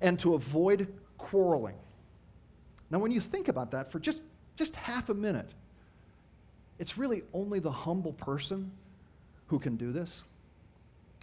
and 0.00 0.18
to 0.20 0.34
avoid 0.34 0.92
quarreling. 1.18 1.76
Now, 2.90 2.98
when 2.98 3.10
you 3.10 3.20
think 3.20 3.48
about 3.48 3.70
that 3.72 3.90
for 3.90 3.98
just, 3.98 4.20
just 4.56 4.74
half 4.76 5.08
a 5.08 5.14
minute, 5.14 5.50
it's 6.78 6.98
really 6.98 7.22
only 7.32 7.58
the 7.58 7.70
humble 7.70 8.12
person 8.12 8.70
who 9.46 9.58
can 9.58 9.76
do 9.76 9.92
this, 9.92 10.24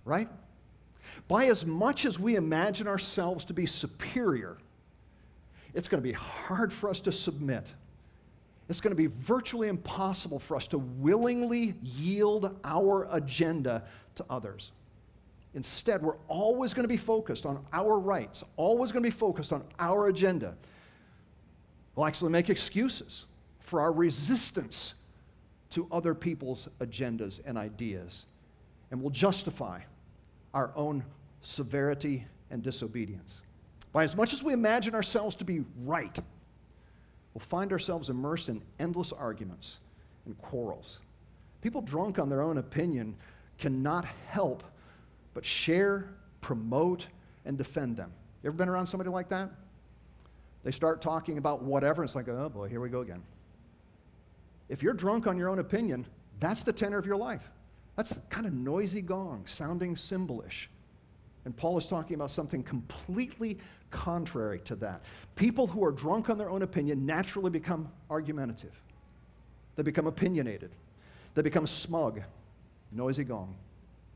right? 0.06 0.30
By 1.28 1.46
as 1.46 1.66
much 1.66 2.06
as 2.06 2.20
we 2.20 2.36
imagine 2.36 2.88
ourselves 2.88 3.46
to 3.46 3.54
be 3.54 3.66
superior, 3.66 4.58
it's 5.74 5.88
going 5.88 6.02
to 6.02 6.08
be 6.08 6.14
hard 6.14 6.72
for 6.72 6.90
us 6.90 7.00
to 7.02 7.12
submit. 7.12 7.66
It's 8.70 8.82
going 8.82 8.92
to 8.92 8.98
be 8.98 9.08
virtually 9.08 9.68
impossible 9.68 10.40
for 10.40 10.56
us 10.56 10.68
to 10.70 10.78
willingly 10.78 11.76
yield 11.82 12.58
our 12.64 13.08
agenda 13.12 13.84
to 14.16 14.26
others. 14.30 14.72
Instead, 15.54 16.02
we're 16.02 16.18
always 16.28 16.74
going 16.74 16.84
to 16.84 16.90
be 16.90 16.98
focused 16.98 17.46
on 17.46 17.64
our 17.74 18.00
rights, 18.00 18.44
always 18.56 18.92
going 18.92 19.04
to 19.04 19.08
be 19.08 19.16
focused 19.16 19.54
on 19.54 19.64
our 19.80 20.08
agenda. 20.08 20.56
We'll 21.96 22.08
actually 22.08 22.32
make 22.32 22.50
excuses 22.50 23.26
for 23.60 23.82
our 23.82 23.92
resistance 23.92 24.96
to 25.72 25.88
other 25.92 26.16
people's 26.16 26.68
agendas 26.80 27.40
and 27.46 27.58
ideas, 27.58 28.26
and 28.92 29.02
we'll 29.02 29.12
justify 29.12 29.82
our 30.54 30.72
own 30.76 31.04
severity 31.42 32.26
and 32.50 32.64
disobedience. 32.64 33.42
By 33.92 34.04
as 34.04 34.16
much 34.16 34.34
as 34.34 34.44
we 34.44 34.54
imagine 34.54 34.96
ourselves 34.96 35.36
to 35.36 35.46
be 35.46 35.64
right, 35.84 36.18
we'll 37.34 37.42
find 37.42 37.72
ourselves 37.72 38.10
immersed 38.10 38.50
in 38.50 38.62
endless 38.80 39.12
arguments 39.12 39.80
and 40.26 40.38
quarrels. 40.38 41.00
People 41.62 41.82
drunk 41.82 42.20
on 42.20 42.30
their 42.30 42.42
own 42.42 42.58
opinion 42.58 43.16
cannot 43.58 44.06
help 44.28 44.64
but 45.34 45.46
share, 45.46 46.10
promote, 46.42 47.08
and 47.46 47.58
defend 47.58 47.98
them. 47.98 48.12
You 48.42 48.50
ever 48.50 48.58
been 48.58 48.70
around 48.70 48.88
somebody 48.88 49.10
like 49.10 49.30
that? 49.30 49.50
They 50.64 50.72
start 50.72 51.02
talking 51.02 51.38
about 51.38 51.64
whatever, 51.64 52.02
and 52.02 52.08
it's 52.08 52.16
like, 52.16 52.28
oh 52.30 52.50
boy, 52.50 52.70
here 52.70 52.80
we 52.80 52.90
go 52.90 53.02
again. 53.02 53.24
If 54.70 54.82
you're 54.82 54.94
drunk 54.94 55.28
on 55.28 55.38
your 55.38 55.50
own 55.50 55.60
opinion, 55.60 56.06
that's 56.40 56.64
the 56.64 56.74
tenor 56.74 56.98
of 56.98 57.06
your 57.06 57.18
life. 57.18 57.50
That's 57.96 58.18
kind 58.30 58.48
of 58.48 58.54
noisy 58.54 59.02
gong, 59.02 59.44
sounding 59.46 59.96
symbolish. 59.96 60.68
And 61.46 61.56
Paul 61.56 61.78
is 61.78 61.86
talking 61.86 62.16
about 62.16 62.32
something 62.32 62.64
completely 62.64 63.58
contrary 63.92 64.60
to 64.62 64.76
that. 64.78 65.04
People 65.36 65.68
who 65.68 65.84
are 65.84 65.92
drunk 65.92 66.30
on 66.30 66.38
their 66.38 66.50
own 66.50 66.62
opinion 66.62 67.06
naturally 67.06 67.50
become 67.50 67.92
argumentative. 68.10 68.74
They 69.76 69.84
become 69.84 70.08
opinionated. 70.08 70.72
They 71.36 71.42
become 71.42 71.68
smug, 71.68 72.22
noisy 72.92 73.24
gong, 73.24 73.56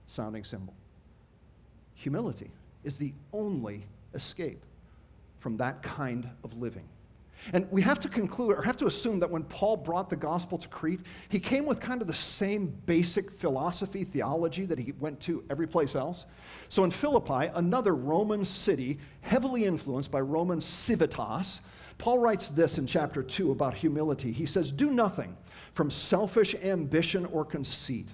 sounding 0.05 0.43
cymbal. 0.43 0.73
Humility 1.95 2.51
is 2.83 2.97
the 2.97 3.13
only 3.33 3.85
escape 4.13 4.63
from 5.39 5.57
that 5.57 5.81
kind 5.81 6.29
of 6.43 6.57
living. 6.57 6.87
And 7.53 7.69
we 7.71 7.81
have 7.81 7.99
to 8.01 8.09
conclude, 8.09 8.57
or 8.57 8.61
have 8.61 8.77
to 8.77 8.87
assume 8.87 9.19
that 9.19 9.29
when 9.29 9.43
Paul 9.43 9.77
brought 9.77 10.09
the 10.09 10.15
gospel 10.15 10.57
to 10.57 10.67
Crete, 10.67 11.01
he 11.29 11.39
came 11.39 11.65
with 11.65 11.79
kind 11.79 12.01
of 12.01 12.07
the 12.07 12.13
same 12.13 12.67
basic 12.85 13.31
philosophy, 13.31 14.03
theology 14.03 14.65
that 14.65 14.79
he 14.79 14.93
went 14.99 15.19
to 15.21 15.43
every 15.49 15.67
place 15.67 15.95
else. 15.95 16.25
So 16.69 16.83
in 16.83 16.91
Philippi, 16.91 17.49
another 17.53 17.95
Roman 17.95 18.43
city, 18.43 18.99
heavily 19.21 19.65
influenced 19.65 20.11
by 20.11 20.21
Roman 20.21 20.61
civitas, 20.61 21.61
Paul 21.97 22.19
writes 22.19 22.49
this 22.49 22.77
in 22.77 22.85
chapter 22.85 23.23
2 23.23 23.51
about 23.51 23.73
humility. 23.73 24.31
He 24.31 24.45
says, 24.45 24.71
Do 24.71 24.91
nothing 24.91 25.35
from 25.73 25.89
selfish 25.89 26.55
ambition 26.55 27.25
or 27.27 27.45
conceit, 27.45 28.07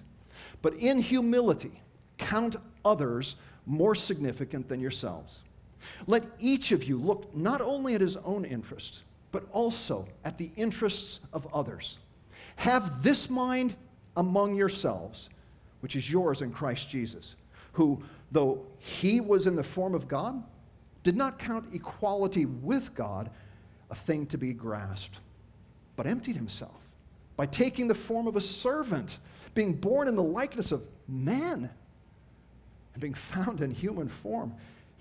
but 0.62 0.74
in 0.76 1.00
humility 1.00 1.82
count 2.18 2.56
others 2.86 3.36
more 3.66 3.96
significant 3.96 4.68
than 4.68 4.80
yourselves. 4.80 5.44
Let 6.08 6.24
each 6.40 6.72
of 6.72 6.84
you 6.84 6.98
look 6.98 7.36
not 7.36 7.62
only 7.62 7.96
at 7.96 8.02
his 8.02 8.16
own 8.18 8.46
interests, 8.46 9.04
but 9.34 9.44
also 9.52 10.08
at 10.24 10.38
the 10.38 10.52
interests 10.56 11.20
of 11.34 11.46
others. 11.54 11.98
Have 12.56 13.04
this 13.04 13.30
mind 13.30 13.76
among 14.16 14.56
yourselves, 14.56 15.30
which 15.82 15.98
is 15.98 16.10
yours 16.10 16.42
in 16.42 16.52
Christ 16.52 16.90
Jesus, 16.90 17.36
who, 17.74 18.02
though 18.32 18.64
he 18.78 19.20
was 19.20 19.48
in 19.48 19.56
the 19.56 19.64
form 19.64 19.96
of 19.96 20.08
God, 20.08 20.42
did 21.02 21.18
not 21.18 21.40
count 21.40 21.74
equality 21.74 22.46
with 22.46 22.94
God 22.94 23.32
a 23.90 23.96
thing 23.96 24.28
to 24.28 24.38
be 24.38 24.54
grasped, 24.54 25.18
but 25.96 26.06
emptied 26.06 26.36
himself 26.36 26.94
by 27.36 27.48
taking 27.48 27.88
the 27.88 27.96
form 27.96 28.28
of 28.28 28.36
a 28.36 28.42
servant, 28.42 29.18
being 29.56 29.74
born 29.74 30.08
in 30.08 30.16
the 30.16 30.24
likeness 30.24 30.72
of 30.72 30.84
man, 31.08 31.72
and 32.94 33.02
being 33.02 33.16
found 33.16 33.62
in 33.62 33.72
human 33.72 34.08
form 34.08 34.54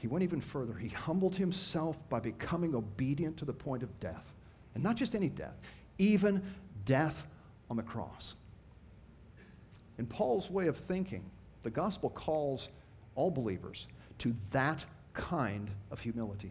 he 0.03 0.09
went 0.09 0.25
even 0.25 0.41
further. 0.41 0.75
He 0.75 0.89
humbled 0.89 1.37
himself 1.37 1.97
by 2.09 2.19
becoming 2.19 2.75
obedient 2.75 3.37
to 3.37 3.45
the 3.45 3.53
point 3.53 3.85
of 3.85 4.01
death. 4.01 4.35
And 4.75 4.83
not 4.83 4.97
just 4.97 5.15
any 5.15 5.29
death, 5.29 5.55
even 5.97 6.43
death 6.85 7.25
on 7.71 7.77
the 7.77 7.85
cross. 7.85 8.35
In 9.99 10.07
Paul's 10.07 10.51
way 10.51 10.67
of 10.67 10.77
thinking, 10.77 11.23
the 11.63 11.71
gospel 11.71 12.11
calls 12.11 12.69
all 13.15 13.31
believers 13.31 13.87
to 14.19 14.35
that 14.51 14.85
kind 15.15 15.71
of 15.93 16.01
humility. 16.01 16.51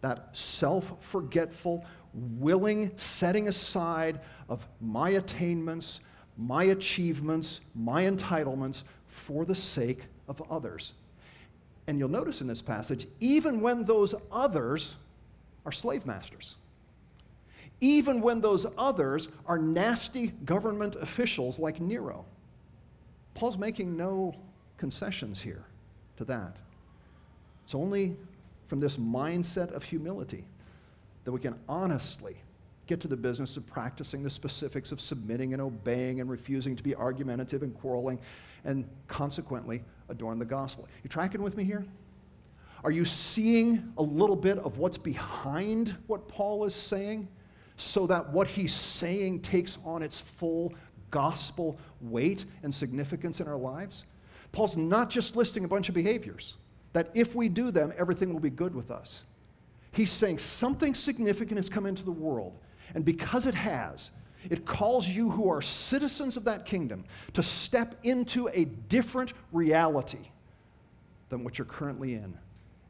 That 0.00 0.36
self 0.36 0.92
forgetful, 1.04 1.84
willing 2.12 2.90
setting 2.96 3.46
aside 3.46 4.18
of 4.48 4.66
my 4.80 5.10
attainments, 5.10 6.00
my 6.36 6.64
achievements, 6.64 7.60
my 7.76 8.02
entitlements 8.02 8.82
for 9.06 9.44
the 9.44 9.54
sake 9.54 10.06
of 10.26 10.42
others 10.50 10.94
and 11.86 11.98
you'll 11.98 12.08
notice 12.08 12.40
in 12.40 12.46
this 12.46 12.62
passage, 12.62 13.06
even 13.20 13.60
when 13.60 13.84
those 13.84 14.14
others 14.32 14.96
are 15.66 15.72
slave 15.72 16.06
masters, 16.06 16.56
even 17.80 18.20
when 18.20 18.40
those 18.40 18.66
others 18.78 19.28
are 19.46 19.58
nasty 19.58 20.28
government 20.44 20.96
officials 20.96 21.58
like 21.58 21.80
Nero. 21.80 22.24
Paul's 23.34 23.58
making 23.58 23.96
no 23.96 24.34
concessions 24.78 25.42
here 25.42 25.64
to 26.16 26.24
that. 26.24 26.56
It's 27.64 27.74
only 27.74 28.16
from 28.68 28.80
this 28.80 28.96
mindset 28.96 29.72
of 29.72 29.82
humility 29.82 30.44
that 31.24 31.32
we 31.32 31.40
can 31.40 31.54
honestly 31.68 32.36
get 32.86 33.00
to 33.00 33.08
the 33.08 33.16
business 33.16 33.56
of 33.56 33.66
practicing 33.66 34.22
the 34.22 34.30
specifics 34.30 34.92
of 34.92 35.00
submitting 35.00 35.52
and 35.52 35.62
obeying 35.62 36.20
and 36.20 36.28
refusing 36.28 36.76
to 36.76 36.82
be 36.82 36.94
argumentative 36.94 37.62
and 37.62 37.74
quarreling 37.74 38.18
and 38.64 38.88
consequently 39.08 39.82
adorn 40.08 40.38
the 40.38 40.44
gospel. 40.44 40.88
You 41.02 41.10
tracking 41.10 41.42
with 41.42 41.56
me 41.56 41.64
here? 41.64 41.84
Are 42.82 42.90
you 42.90 43.04
seeing 43.04 43.92
a 43.96 44.02
little 44.02 44.36
bit 44.36 44.58
of 44.58 44.78
what's 44.78 44.98
behind 44.98 45.96
what 46.06 46.28
Paul 46.28 46.64
is 46.64 46.74
saying 46.74 47.28
so 47.76 48.06
that 48.06 48.30
what 48.30 48.46
he's 48.46 48.74
saying 48.74 49.40
takes 49.40 49.78
on 49.84 50.02
its 50.02 50.20
full 50.20 50.74
gospel 51.10 51.78
weight 52.00 52.44
and 52.62 52.74
significance 52.74 53.40
in 53.40 53.48
our 53.48 53.56
lives? 53.56 54.04
Paul's 54.52 54.76
not 54.76 55.10
just 55.10 55.34
listing 55.34 55.64
a 55.64 55.68
bunch 55.68 55.88
of 55.88 55.94
behaviors 55.94 56.56
that 56.92 57.10
if 57.14 57.34
we 57.34 57.48
do 57.48 57.70
them, 57.70 57.92
everything 57.96 58.32
will 58.32 58.40
be 58.40 58.50
good 58.50 58.74
with 58.74 58.90
us. 58.90 59.24
He's 59.92 60.10
saying 60.10 60.38
something 60.38 60.94
significant 60.94 61.58
has 61.58 61.68
come 61.68 61.86
into 61.86 62.04
the 62.04 62.12
world, 62.12 62.58
and 62.94 63.04
because 63.04 63.46
it 63.46 63.54
has, 63.54 64.10
It 64.50 64.66
calls 64.66 65.06
you 65.06 65.30
who 65.30 65.50
are 65.50 65.62
citizens 65.62 66.36
of 66.36 66.44
that 66.44 66.66
kingdom 66.66 67.04
to 67.32 67.42
step 67.42 67.94
into 68.02 68.48
a 68.52 68.64
different 68.64 69.32
reality 69.52 70.28
than 71.28 71.44
what 71.44 71.58
you're 71.58 71.66
currently 71.66 72.14
in 72.14 72.36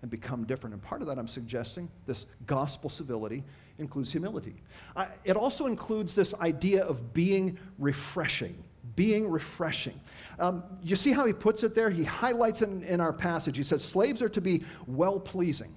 and 0.04 0.10
become 0.10 0.44
different. 0.44 0.74
And 0.74 0.82
part 0.82 1.00
of 1.00 1.08
that, 1.08 1.18
I'm 1.18 1.26
suggesting, 1.26 1.88
this 2.06 2.26
gospel 2.46 2.90
civility 2.90 3.42
includes 3.78 4.12
humility. 4.12 4.54
I, 4.94 5.08
it 5.24 5.34
also 5.34 5.64
includes 5.64 6.14
this 6.14 6.34
idea 6.34 6.84
of 6.84 7.14
being 7.14 7.58
refreshing. 7.78 8.62
Being 8.96 9.30
refreshing. 9.30 9.98
Um, 10.38 10.62
you 10.82 10.94
see 10.94 11.12
how 11.12 11.24
he 11.24 11.32
puts 11.32 11.64
it 11.64 11.74
there? 11.74 11.88
He 11.88 12.04
highlights 12.04 12.60
it 12.60 12.68
in, 12.68 12.82
in 12.82 13.00
our 13.00 13.14
passage. 13.14 13.56
He 13.56 13.62
says, 13.62 13.82
Slaves 13.82 14.20
are 14.20 14.28
to 14.28 14.42
be 14.42 14.62
well 14.86 15.18
pleasing, 15.18 15.74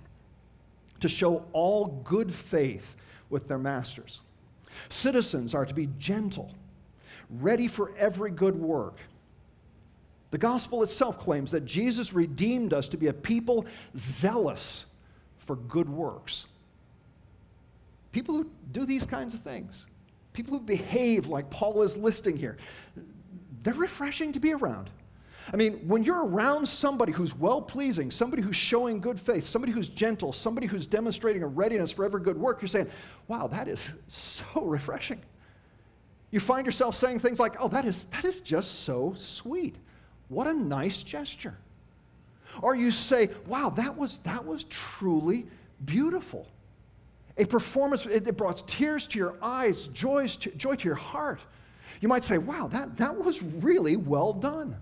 to 0.99 1.07
show 1.07 1.45
all 1.53 2.01
good 2.03 2.29
faith 2.29 2.97
with 3.29 3.47
their 3.47 3.57
masters. 3.57 4.19
Citizens 4.89 5.53
are 5.53 5.65
to 5.65 5.73
be 5.73 5.89
gentle, 5.97 6.51
ready 7.29 7.67
for 7.67 7.93
every 7.97 8.31
good 8.31 8.55
work. 8.55 8.99
The 10.31 10.37
gospel 10.37 10.83
itself 10.83 11.17
claims 11.17 11.51
that 11.51 11.65
Jesus 11.65 12.13
redeemed 12.13 12.73
us 12.73 12.87
to 12.89 12.97
be 12.97 13.07
a 13.07 13.13
people 13.13 13.65
zealous 13.95 14.85
for 15.37 15.55
good 15.55 15.89
works. 15.89 16.47
People 18.11 18.35
who 18.35 18.49
do 18.71 18.85
these 18.85 19.05
kinds 19.05 19.33
of 19.33 19.41
things, 19.41 19.85
people 20.33 20.53
who 20.53 20.59
behave 20.59 21.27
like 21.27 21.49
Paul 21.49 21.81
is 21.83 21.95
listing 21.95 22.35
here, 22.35 22.57
they're 23.63 23.73
refreshing 23.73 24.31
to 24.33 24.39
be 24.39 24.53
around. 24.53 24.89
I 25.53 25.55
mean, 25.55 25.73
when 25.87 26.03
you're 26.03 26.25
around 26.25 26.67
somebody 26.67 27.13
who's 27.13 27.33
well 27.33 27.61
pleasing, 27.61 28.11
somebody 28.11 28.41
who's 28.41 28.55
showing 28.55 28.99
good 28.99 29.19
faith, 29.19 29.45
somebody 29.45 29.71
who's 29.71 29.87
gentle, 29.87 30.33
somebody 30.33 30.67
who's 30.67 30.85
demonstrating 30.85 31.43
a 31.43 31.47
readiness 31.47 31.91
for 31.91 32.03
every 32.03 32.21
good 32.21 32.37
work, 32.37 32.61
you're 32.61 32.67
saying, 32.67 32.89
wow, 33.27 33.47
that 33.47 33.67
is 33.67 33.89
so 34.07 34.63
refreshing. 34.63 35.21
You 36.31 36.41
find 36.41 36.65
yourself 36.65 36.95
saying 36.95 37.19
things 37.19 37.39
like, 37.39 37.55
oh, 37.61 37.69
that 37.69 37.85
is, 37.85 38.05
that 38.05 38.25
is 38.25 38.41
just 38.41 38.81
so 38.81 39.13
sweet. 39.15 39.77
What 40.27 40.47
a 40.47 40.53
nice 40.53 41.01
gesture. 41.01 41.57
Or 42.61 42.75
you 42.75 42.91
say, 42.91 43.29
wow, 43.47 43.69
that 43.71 43.95
was, 43.95 44.19
that 44.19 44.45
was 44.45 44.65
truly 44.65 45.45
beautiful. 45.85 46.47
A 47.37 47.45
performance, 47.45 48.05
it, 48.05 48.35
brought 48.35 48.67
tears 48.67 49.07
to 49.07 49.19
your 49.19 49.37
eyes, 49.41 49.87
joys 49.87 50.35
to, 50.37 50.51
joy 50.51 50.75
to 50.75 50.85
your 50.85 50.95
heart. 50.95 51.39
You 52.01 52.09
might 52.09 52.25
say, 52.25 52.37
wow, 52.37 52.67
that, 52.67 52.97
that 52.97 53.15
was 53.15 53.41
really 53.41 53.95
well 53.95 54.33
done 54.33 54.75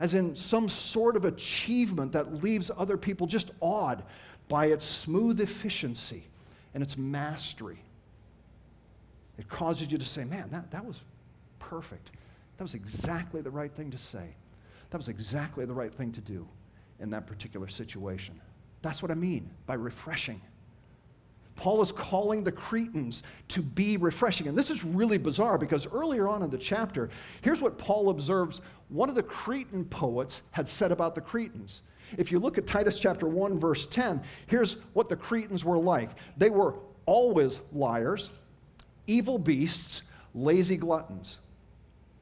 as 0.00 0.14
in 0.14 0.36
some 0.36 0.68
sort 0.68 1.16
of 1.16 1.24
achievement 1.24 2.12
that 2.12 2.42
leaves 2.42 2.70
other 2.76 2.96
people 2.96 3.26
just 3.26 3.50
awed 3.60 4.02
by 4.48 4.66
its 4.66 4.84
smooth 4.84 5.40
efficiency 5.40 6.22
and 6.74 6.82
its 6.82 6.96
mastery. 6.96 7.78
It 9.38 9.48
causes 9.48 9.90
you 9.90 9.98
to 9.98 10.04
say, 10.04 10.24
man, 10.24 10.48
that, 10.50 10.70
that 10.70 10.84
was 10.84 11.00
perfect. 11.58 12.10
That 12.56 12.64
was 12.64 12.74
exactly 12.74 13.40
the 13.40 13.50
right 13.50 13.72
thing 13.72 13.90
to 13.90 13.98
say. 13.98 14.34
That 14.90 14.98
was 14.98 15.08
exactly 15.08 15.64
the 15.64 15.74
right 15.74 15.92
thing 15.92 16.12
to 16.12 16.20
do 16.20 16.46
in 16.98 17.10
that 17.10 17.26
particular 17.26 17.68
situation. 17.68 18.40
That's 18.82 19.02
what 19.02 19.10
I 19.10 19.14
mean 19.14 19.50
by 19.66 19.74
refreshing. 19.74 20.40
Paul 21.58 21.82
is 21.82 21.90
calling 21.90 22.44
the 22.44 22.52
Cretans 22.52 23.24
to 23.48 23.60
be 23.60 23.96
refreshing. 23.96 24.46
And 24.46 24.56
this 24.56 24.70
is 24.70 24.84
really 24.84 25.18
bizarre 25.18 25.58
because 25.58 25.88
earlier 25.88 26.28
on 26.28 26.44
in 26.44 26.50
the 26.50 26.56
chapter, 26.56 27.10
here's 27.42 27.60
what 27.60 27.76
Paul 27.76 28.10
observes 28.10 28.62
one 28.90 29.08
of 29.08 29.16
the 29.16 29.24
Cretan 29.24 29.84
poets 29.84 30.42
had 30.52 30.68
said 30.68 30.92
about 30.92 31.16
the 31.16 31.20
Cretans. 31.20 31.82
If 32.16 32.30
you 32.30 32.38
look 32.38 32.58
at 32.58 32.66
Titus 32.68 32.96
chapter 32.96 33.26
1, 33.26 33.58
verse 33.58 33.86
10, 33.86 34.22
here's 34.46 34.74
what 34.92 35.08
the 35.08 35.16
Cretans 35.16 35.64
were 35.64 35.78
like 35.78 36.10
they 36.38 36.48
were 36.48 36.76
always 37.06 37.60
liars, 37.72 38.30
evil 39.08 39.36
beasts, 39.36 40.02
lazy 40.34 40.76
gluttons. 40.76 41.38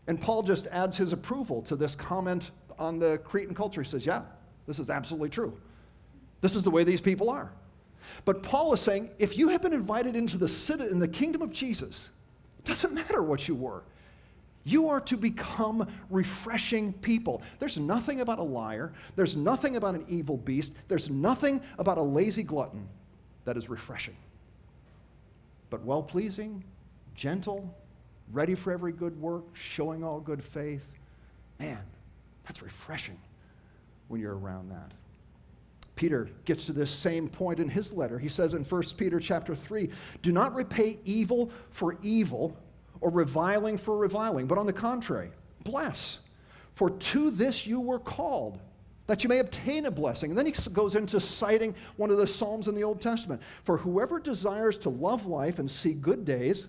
And 0.07 0.19
Paul 0.19 0.45
just 0.45 0.67
adds 0.69 0.97
his 0.97 1.13
approval 1.13 1.61
to 1.63 1.77
this 1.77 1.95
comment 1.95 2.53
on 2.79 2.99
the 2.99 3.19
Cretan 3.19 3.55
culture. 3.55 3.83
He 3.83 3.89
says, 3.89 4.07
Yeah, 4.07 4.23
this 4.67 4.79
is 4.79 4.89
absolutely 4.89 5.29
true. 5.29 5.61
This 6.41 6.57
is 6.57 6.63
the 6.63 6.71
way 6.71 6.85
these 6.85 7.03
people 7.03 7.29
are. 7.29 7.53
But 8.25 8.43
Paul 8.43 8.73
is 8.73 8.81
saying 8.81 9.11
if 9.19 9.37
you 9.37 9.49
have 9.49 9.63
been 9.63 9.73
invited 9.73 10.17
into 10.17 10.39
the 10.39 10.49
city 10.49 10.85
in 10.85 10.99
the 10.99 11.09
kingdom 11.09 11.43
of 11.43 11.51
Jesus, 11.51 12.11
it 12.59 12.65
doesn't 12.65 12.93
matter 12.95 13.23
what 13.23 13.49
you 13.49 13.55
were. 13.55 13.83
You 14.65 14.89
are 14.89 15.01
to 15.03 15.17
become 15.17 15.89
refreshing 16.11 16.93
people. 16.93 17.41
There's 17.61 17.79
nothing 17.79 18.21
about 18.21 18.41
a 18.41 18.43
liar. 18.43 18.93
There's 19.15 19.37
nothing 19.37 19.77
about 19.77 19.95
an 19.95 20.05
evil 20.09 20.37
beast. 20.37 20.73
There's 20.89 21.09
nothing 21.09 21.61
about 21.79 21.99
a 21.99 22.03
lazy 22.03 22.43
glutton 22.43 22.89
that 23.45 23.57
is 23.57 23.69
refreshing. 23.69 24.17
But 25.71 25.85
well 25.85 26.03
pleasing, 26.03 26.65
gentle, 27.15 27.73
ready 28.33 28.57
for 28.57 28.73
every 28.73 28.91
good 28.91 29.21
work, 29.21 29.45
showing 29.53 30.03
all 30.03 30.19
good 30.19 30.43
faith. 30.43 30.87
Man, 31.61 31.79
that's 32.45 32.61
refreshing 32.61 33.19
when 34.09 34.21
you're 34.21 34.37
around 34.37 34.71
that. 34.71 34.91
Peter 35.97 36.29
gets 36.45 36.67
to 36.67 36.73
this 36.73 36.91
same 36.91 37.27
point 37.27 37.59
in 37.59 37.69
his 37.69 37.93
letter. 37.93 38.19
He 38.19 38.29
says 38.29 38.53
in 38.53 38.65
1 38.65 38.83
Peter 38.99 39.19
chapter 39.19 39.55
3, 39.55 39.89
"Do 40.21 40.31
not 40.31 40.55
repay 40.55 41.01
evil 41.05 41.51
for 41.71 41.97
evil 42.03 42.57
or 43.01 43.11
reviling 43.11 43.79
for 43.79 43.97
reviling, 43.97 44.47
but 44.47 44.59
on 44.59 44.67
the 44.67 44.73
contrary, 44.73 45.33
bless. 45.65 46.21
For 46.75 46.91
to 46.91 47.31
this 47.31 47.67
you 47.67 47.81
were 47.81 47.99
called, 47.99 48.61
that 49.07 49.25
you 49.25 49.29
may 49.29 49.39
obtain 49.39 49.87
a 49.87 49.91
blessing." 49.91 50.31
And 50.31 50.39
then 50.39 50.45
he 50.45 50.53
goes 50.71 50.95
into 50.95 51.19
citing 51.19 51.75
one 51.97 52.11
of 52.11 52.19
the 52.19 52.27
Psalms 52.27 52.69
in 52.69 52.75
the 52.75 52.85
Old 52.85 53.01
Testament. 53.01 53.43
For 53.65 53.79
whoever 53.79 54.21
desires 54.21 54.77
to 54.79 54.91
love 54.91 55.27
life 55.27 55.59
and 55.59 55.71
see 55.71 55.95
good 55.95 56.27
days, 56.27 56.69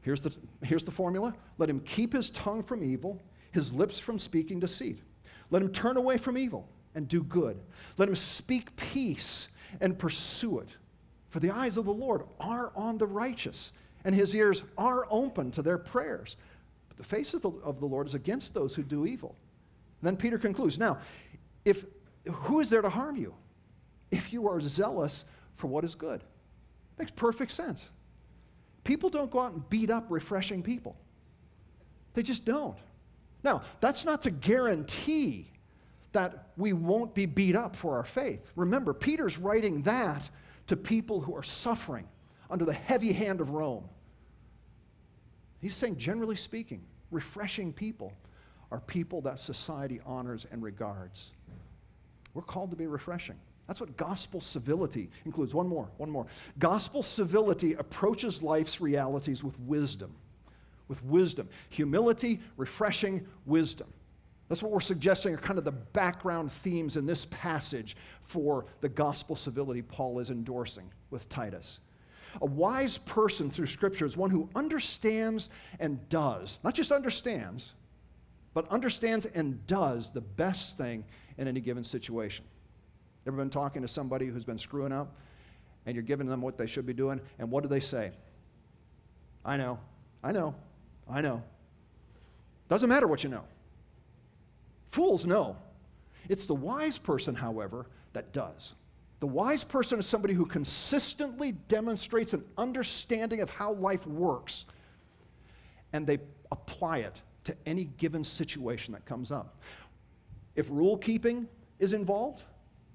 here's 0.00 0.20
the, 0.20 0.34
here's 0.62 0.84
the 0.84 0.90
formula 0.90 1.32
let 1.58 1.70
him 1.70 1.78
keep 1.80 2.12
his 2.12 2.28
tongue 2.30 2.64
from 2.64 2.82
evil, 2.82 3.22
his 3.52 3.72
lips 3.72 4.00
from 4.00 4.18
speaking 4.18 4.58
deceit. 4.58 4.98
Let 5.50 5.62
him 5.62 5.70
turn 5.70 5.96
away 5.96 6.18
from 6.18 6.36
evil 6.36 6.68
and 6.94 7.08
do 7.08 7.22
good. 7.22 7.60
Let 7.96 8.08
him 8.08 8.16
speak 8.16 8.74
peace 8.76 9.48
and 9.80 9.98
pursue 9.98 10.60
it. 10.60 10.68
For 11.30 11.40
the 11.40 11.50
eyes 11.50 11.76
of 11.76 11.84
the 11.84 11.92
Lord 11.92 12.22
are 12.40 12.72
on 12.74 12.98
the 12.98 13.06
righteous, 13.06 13.72
and 14.04 14.14
his 14.14 14.34
ears 14.34 14.62
are 14.76 15.06
open 15.10 15.50
to 15.52 15.62
their 15.62 15.78
prayers. 15.78 16.36
But 16.88 16.96
the 16.96 17.04
face 17.04 17.34
of 17.34 17.42
the, 17.42 17.50
of 17.50 17.80
the 17.80 17.86
Lord 17.86 18.06
is 18.06 18.14
against 18.14 18.54
those 18.54 18.74
who 18.74 18.82
do 18.82 19.06
evil. 19.06 19.36
And 20.00 20.06
then 20.06 20.16
Peter 20.16 20.38
concludes 20.38 20.78
Now, 20.78 20.98
if, 21.64 21.84
who 22.24 22.60
is 22.60 22.70
there 22.70 22.82
to 22.82 22.88
harm 22.88 23.16
you? 23.16 23.34
If 24.10 24.32
you 24.32 24.48
are 24.48 24.60
zealous 24.60 25.24
for 25.56 25.66
what 25.66 25.84
is 25.84 25.94
good. 25.94 26.24
Makes 26.98 27.10
perfect 27.12 27.52
sense. 27.52 27.90
People 28.84 29.10
don't 29.10 29.30
go 29.30 29.40
out 29.40 29.52
and 29.52 29.68
beat 29.68 29.90
up 29.90 30.06
refreshing 30.08 30.62
people, 30.62 30.96
they 32.14 32.22
just 32.22 32.44
don't. 32.44 32.78
Now, 33.44 33.62
that's 33.80 34.04
not 34.04 34.22
to 34.22 34.30
guarantee 34.30 35.52
that 36.12 36.48
we 36.56 36.72
won't 36.72 37.14
be 37.14 37.26
beat 37.26 37.56
up 37.56 37.76
for 37.76 37.96
our 37.96 38.04
faith. 38.04 38.50
Remember, 38.56 38.94
Peter's 38.94 39.38
writing 39.38 39.82
that 39.82 40.28
to 40.66 40.76
people 40.76 41.20
who 41.20 41.34
are 41.36 41.42
suffering 41.42 42.08
under 42.50 42.64
the 42.64 42.72
heavy 42.72 43.12
hand 43.12 43.40
of 43.40 43.50
Rome. 43.50 43.84
He's 45.60 45.74
saying, 45.74 45.96
generally 45.96 46.36
speaking, 46.36 46.82
refreshing 47.10 47.72
people 47.72 48.12
are 48.70 48.80
people 48.80 49.20
that 49.22 49.38
society 49.38 50.00
honors 50.06 50.46
and 50.50 50.62
regards. 50.62 51.30
We're 52.34 52.42
called 52.42 52.70
to 52.70 52.76
be 52.76 52.86
refreshing. 52.86 53.36
That's 53.66 53.80
what 53.80 53.96
gospel 53.96 54.40
civility 54.40 55.10
includes. 55.26 55.54
One 55.54 55.68
more, 55.68 55.90
one 55.98 56.10
more. 56.10 56.26
Gospel 56.58 57.02
civility 57.02 57.74
approaches 57.74 58.42
life's 58.42 58.80
realities 58.80 59.44
with 59.44 59.58
wisdom. 59.60 60.14
With 60.88 61.04
wisdom. 61.04 61.48
Humility, 61.70 62.40
refreshing 62.56 63.26
wisdom. 63.44 63.88
That's 64.48 64.62
what 64.62 64.72
we're 64.72 64.80
suggesting 64.80 65.34
are 65.34 65.38
kind 65.38 65.58
of 65.58 65.64
the 65.64 65.72
background 65.72 66.50
themes 66.50 66.96
in 66.96 67.04
this 67.04 67.26
passage 67.26 67.96
for 68.22 68.66
the 68.80 68.88
gospel 68.88 69.36
civility 69.36 69.82
Paul 69.82 70.20
is 70.20 70.30
endorsing 70.30 70.90
with 71.10 71.28
Titus. 71.28 71.80
A 72.40 72.46
wise 72.46 72.98
person 72.98 73.50
through 73.50 73.66
Scripture 73.66 74.06
is 74.06 74.16
one 74.16 74.30
who 74.30 74.48
understands 74.54 75.50
and 75.80 76.06
does, 76.08 76.58
not 76.64 76.74
just 76.74 76.92
understands, 76.92 77.74
but 78.54 78.68
understands 78.70 79.26
and 79.26 79.66
does 79.66 80.10
the 80.10 80.20
best 80.20 80.78
thing 80.78 81.04
in 81.36 81.46
any 81.46 81.60
given 81.60 81.84
situation. 81.84 82.44
Ever 83.26 83.36
been 83.36 83.50
talking 83.50 83.82
to 83.82 83.88
somebody 83.88 84.26
who's 84.26 84.44
been 84.44 84.58
screwing 84.58 84.92
up 84.92 85.14
and 85.86 85.94
you're 85.94 86.02
giving 86.02 86.26
them 86.26 86.40
what 86.40 86.58
they 86.58 86.66
should 86.66 86.84
be 86.84 86.92
doing, 86.92 87.20
and 87.38 87.50
what 87.50 87.62
do 87.62 87.68
they 87.68 87.80
say? 87.80 88.12
I 89.42 89.56
know, 89.56 89.78
I 90.22 90.32
know, 90.32 90.54
I 91.08 91.22
know. 91.22 91.42
Doesn't 92.68 92.90
matter 92.90 93.06
what 93.06 93.24
you 93.24 93.30
know. 93.30 93.44
Fools 94.88 95.24
know. 95.24 95.56
It's 96.28 96.46
the 96.46 96.54
wise 96.54 96.98
person, 96.98 97.34
however, 97.34 97.86
that 98.12 98.32
does. 98.32 98.74
The 99.20 99.26
wise 99.26 99.64
person 99.64 99.98
is 99.98 100.06
somebody 100.06 100.34
who 100.34 100.46
consistently 100.46 101.52
demonstrates 101.52 102.34
an 102.34 102.44
understanding 102.56 103.40
of 103.40 103.50
how 103.50 103.72
life 103.72 104.06
works 104.06 104.66
and 105.92 106.06
they 106.06 106.18
apply 106.52 106.98
it 106.98 107.22
to 107.44 107.56
any 107.66 107.84
given 107.84 108.22
situation 108.22 108.92
that 108.92 109.04
comes 109.06 109.32
up. 109.32 109.60
If 110.54 110.68
rule 110.70 110.98
keeping 110.98 111.48
is 111.78 111.92
involved, 111.92 112.42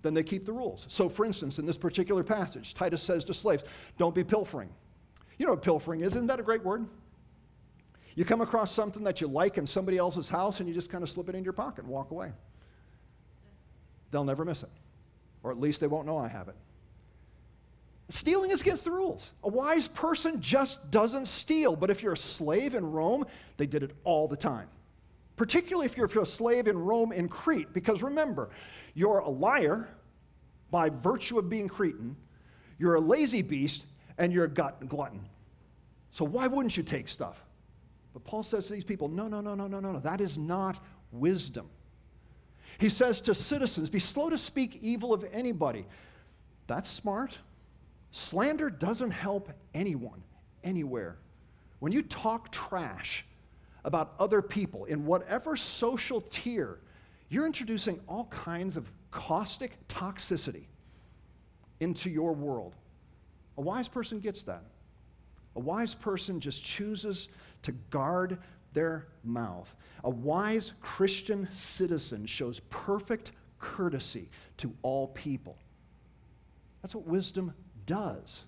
then 0.02 0.14
they 0.14 0.24
keep 0.24 0.46
the 0.46 0.54
rules. 0.54 0.86
So, 0.90 1.10
for 1.10 1.26
instance, 1.26 1.60
in 1.60 1.66
this 1.66 1.78
particular 1.78 2.24
passage, 2.24 2.74
Titus 2.74 3.02
says 3.02 3.24
to 3.26 3.34
slaves, 3.34 3.64
Don't 3.98 4.14
be 4.14 4.24
pilfering. 4.24 4.70
You 5.38 5.46
know 5.46 5.54
what 5.54 5.64
pilfering 5.64 6.02
is? 6.02 6.12
Isn't 6.12 6.28
that 6.28 6.40
a 6.40 6.44
great 6.44 6.64
word? 6.64 6.86
You 8.16 8.26
come 8.26 8.42
across 8.42 8.72
something 8.72 9.04
that 9.04 9.22
you 9.22 9.28
like 9.28 9.58
in 9.58 9.66
somebody 9.66 9.98
else's 9.98 10.30
house 10.30 10.60
and 10.60 10.70
you 10.70 10.76
just 10.76 10.90
kind 10.90 11.04
of 11.04 11.10
slip 11.10 11.30
it 11.30 11.36
into 11.36 11.46
your 11.46 11.54
pocket 11.54 11.84
and 11.84 11.88
walk 11.92 12.12
away. 12.12 12.32
They'll 14.12 14.24
never 14.24 14.46
miss 14.46 14.62
it, 14.62 14.70
or 15.42 15.52
at 15.52 15.60
least 15.60 15.80
they 15.80 15.88
won't 15.88 16.06
know 16.06 16.18
I 16.18 16.28
have 16.28 16.48
it. 16.48 16.56
Stealing 18.10 18.52
is 18.52 18.62
against 18.62 18.84
the 18.84 18.92
rules. 18.92 19.34
A 19.44 19.50
wise 19.50 19.88
person 19.88 20.40
just 20.40 20.92
doesn't 20.92 21.28
steal, 21.28 21.76
but 21.76 21.90
if 21.90 22.04
you're 22.04 22.14
a 22.14 22.18
slave 22.18 22.76
in 22.76 22.86
Rome, 22.92 23.26
they 23.58 23.66
did 23.66 23.82
it 23.82 23.92
all 24.04 24.28
the 24.28 24.36
time. 24.36 24.68
Particularly 25.36 25.88
if 25.88 25.98
you're 25.98 26.06
a 26.06 26.26
slave 26.26 26.68
in 26.68 26.78
Rome 26.78 27.12
in 27.12 27.28
Crete, 27.28 27.74
because 27.74 28.04
remember, 28.04 28.50
you're 28.94 29.20
a 29.20 29.30
liar 29.30 29.88
by 30.70 30.90
virtue 30.90 31.40
of 31.40 31.50
being 31.50 31.68
Cretan, 31.68 32.16
you're 32.78 32.96
a 32.96 33.02
lazy 33.02 33.42
beast, 33.42 33.86
and 34.20 34.32
you're 34.32 34.46
a 34.46 34.50
gut 34.50 34.88
glutton. 34.88 35.26
So 36.12 36.24
why 36.24 36.46
wouldn't 36.46 36.78
you 36.78 36.84
take 36.84 37.08
stuff? 37.08 37.44
But 38.14 38.24
Paul 38.24 38.44
says 38.44 38.68
to 38.68 38.74
these 38.74 38.84
people, 38.84 39.08
no, 39.08 39.28
no, 39.28 39.42
no, 39.42 39.56
no, 39.56 39.68
no, 39.68 39.80
no, 39.80 39.92
no. 39.92 40.00
That 40.00 40.22
is 40.22 40.38
not 40.38 40.84
wisdom. 41.12 41.68
He 42.78 42.90
says 42.90 43.22
to 43.22 43.36
citizens, 43.36 43.90
be 43.90 44.00
slow 44.00 44.30
to 44.30 44.38
speak 44.38 44.80
evil 44.82 45.14
of 45.14 45.26
anybody. 45.32 45.86
That's 46.68 46.90
smart. 46.90 47.38
Slander 48.12 48.70
doesn't 48.70 49.12
help 49.12 49.52
anyone, 49.74 50.24
anywhere. 50.64 51.18
When 51.80 51.92
you 51.92 52.04
talk 52.04 52.52
trash 52.52 53.26
about 53.84 54.14
other 54.20 54.42
people 54.42 54.86
in 54.86 55.06
whatever 55.06 55.58
social 55.58 56.22
tier, 56.22 56.80
you're 57.30 57.46
introducing 57.46 58.00
all 58.08 58.26
kinds 58.26 58.78
of 58.78 58.90
caustic 59.12 59.78
toxicity 59.88 60.66
into 61.80 62.10
your 62.10 62.34
world. 62.34 62.76
A 63.58 63.62
wise 63.62 63.88
person 63.88 64.20
gets 64.20 64.44
that. 64.44 64.64
A 65.56 65.60
wise 65.60 65.94
person 65.94 66.40
just 66.40 66.64
chooses 66.64 67.30
to 67.62 67.72
guard 67.90 68.40
their 68.74 69.08
mouth. 69.24 69.76
A 70.04 70.10
wise 70.10 70.74
Christian 70.82 71.48
citizen 71.52 72.26
shows 72.26 72.60
perfect 72.70 73.32
courtesy 73.60 74.30
to 74.58 74.74
all 74.82 75.08
people. 75.10 75.58
That's 76.82 76.96
what 76.96 77.08
wisdom 77.08 77.54
does. 77.86 78.46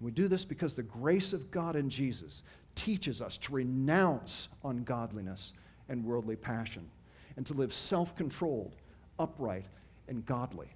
We 0.00 0.10
do 0.10 0.28
this 0.28 0.44
because 0.44 0.74
the 0.74 0.82
grace 0.82 1.32
of 1.32 1.50
God 1.50 1.74
in 1.74 1.90
Jesus 1.90 2.42
teaches 2.74 3.20
us 3.20 3.36
to 3.38 3.52
renounce 3.52 4.48
ungodliness 4.64 5.54
and 5.88 6.04
worldly 6.04 6.36
passion 6.36 6.88
and 7.36 7.44
to 7.46 7.54
live 7.54 7.72
self 7.72 8.14
controlled, 8.14 8.76
upright, 9.18 9.66
and 10.06 10.24
godly 10.24 10.68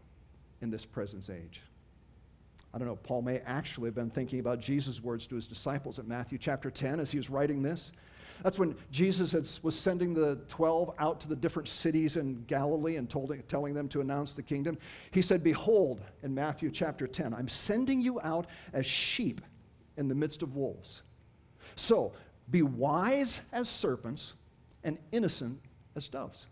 in 0.61 0.71
this 0.71 0.85
present 0.85 1.31
age. 1.31 1.61
I 2.75 2.79
don't 2.79 2.89
know, 2.89 2.97
Paul 2.97 3.23
may 3.23 3.41
actually 3.41 3.89
have 3.89 3.95
been 3.95 4.11
thinking 4.11 4.41
about 4.41 4.59
Jesus' 4.59 5.03
words 5.03 5.27
to 5.27 5.35
his 5.35 5.47
disciples 5.47 5.99
at 5.99 6.07
Matthew 6.07 6.39
chapter 6.39 6.71
10 6.71 7.01
as 7.01 7.11
he 7.11 7.19
was 7.19 7.29
writing 7.29 7.63
this. 7.63 7.93
That's 8.43 8.59
when 8.59 8.75
Jesus 8.91 9.31
had, 9.31 9.49
was 9.63 9.79
sending 9.79 10.15
the 10.15 10.37
12 10.49 10.95
out 10.99 11.21
to 11.21 11.29
the 11.29 11.37
different 11.37 11.69
cities 11.69 12.17
in 12.17 12.43
Galilee 12.47 12.97
and 12.97 13.09
told, 13.09 13.35
telling 13.47 13.75
them 13.75 13.89
to 13.89 14.01
announce 14.01 14.33
the 14.33 14.43
kingdom. 14.43 14.79
He 15.11 15.23
said, 15.23 15.45
Behold, 15.45 16.01
in 16.23 16.35
Matthew 16.35 16.71
chapter 16.71 17.07
10, 17.07 17.35
I'm 17.35 17.49
sending 17.49 18.01
you 18.01 18.21
out 18.23 18.47
as 18.73 18.87
sheep 18.87 19.43
in 19.97 20.09
the 20.09 20.15
midst 20.15 20.43
of 20.43 20.57
wolves. 20.57 21.03
So 21.77 22.13
be 22.51 22.63
wise 22.63 23.41
as 23.53 23.69
serpents 23.69 24.35
and 24.83 24.99
innocent 25.13 25.61
as 25.95 26.09
doves. 26.09 26.47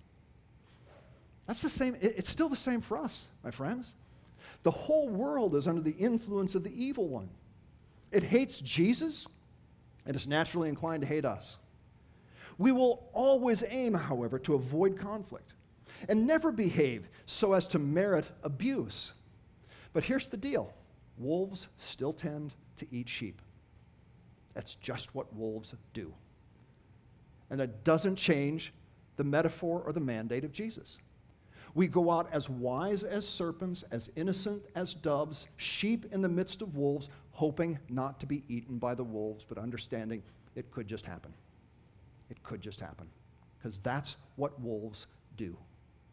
That's 1.47 1.63
the 1.63 1.71
same, 1.71 1.97
it's 2.01 2.31
still 2.31 2.49
the 2.49 2.57
same 2.57 2.81
for 2.81 2.99
us, 2.99 3.27
my 3.43 3.51
friends. 3.51 3.95
The 4.63 4.71
whole 4.71 5.09
world 5.09 5.55
is 5.55 5.69
under 5.69 5.81
the 5.81 5.97
influence 5.97 6.55
of 6.55 6.65
the 6.65 6.85
evil 6.85 7.09
one. 7.09 7.29
It 8.13 8.23
hates 8.23 8.61
Jesus, 8.61 9.27
and 10.07 10.17
is 10.17 10.27
naturally 10.27 10.69
inclined 10.69 11.03
to 11.03 11.09
hate 11.09 11.25
us. 11.25 11.59
We 12.59 12.73
will 12.73 13.09
always 13.13 13.63
aim, 13.69 13.95
however, 13.95 14.39
to 14.41 14.55
avoid 14.55 14.99
conflict 14.99 15.55
and 16.09 16.27
never 16.27 16.53
behave 16.53 17.09
so 17.27 17.53
as 17.53 17.67
to 17.69 17.79
merit 17.79 18.27
abuse. 18.43 19.13
But 19.93 20.05
here's 20.05 20.29
the 20.29 20.37
deal 20.37 20.73
wolves 21.19 21.69
still 21.77 22.13
tend 22.13 22.53
to 22.77 22.87
eat 22.91 23.09
sheep. 23.09 23.41
That's 24.55 24.75
just 24.77 25.15
what 25.15 25.35
wolves 25.35 25.75
do. 25.93 26.13
And 27.51 27.61
that 27.61 27.85
doesn't 27.85 28.17
change 28.17 28.73
the 29.17 29.25
metaphor 29.25 29.83
or 29.85 29.93
the 29.93 30.01
mandate 30.01 30.45
of 30.45 30.53
Jesus. 30.53 30.99
We 31.75 31.87
go 31.87 32.11
out 32.11 32.29
as 32.33 32.49
wise 32.49 33.03
as 33.03 33.29
serpents, 33.29 33.85
as 33.91 34.11
innocent 34.17 34.63
as 34.75 34.95
doves, 34.95 35.47
sheep 35.57 36.07
in 36.13 36.21
the 36.21 36.29
midst 36.29 36.63
of 36.63 36.75
wolves, 36.75 37.09
hoping 37.33 37.79
not 37.89 38.21
to 38.21 38.27
be 38.27 38.43
eaten 38.49 38.79
by 38.79 38.95
the 38.95 39.05
wolves, 39.05 39.45
but 39.49 39.59
understanding 39.59 40.23
it 40.57 40.71
could 40.71 40.87
just 40.87 41.07
happen. 41.07 41.33
It 42.29 42.43
could 42.43 42.61
just 42.61 42.81
happen. 42.81 43.07
Because 43.59 43.79
that's 43.83 44.17
what 44.37 44.61
wolves 44.61 45.07
do. 45.37 45.57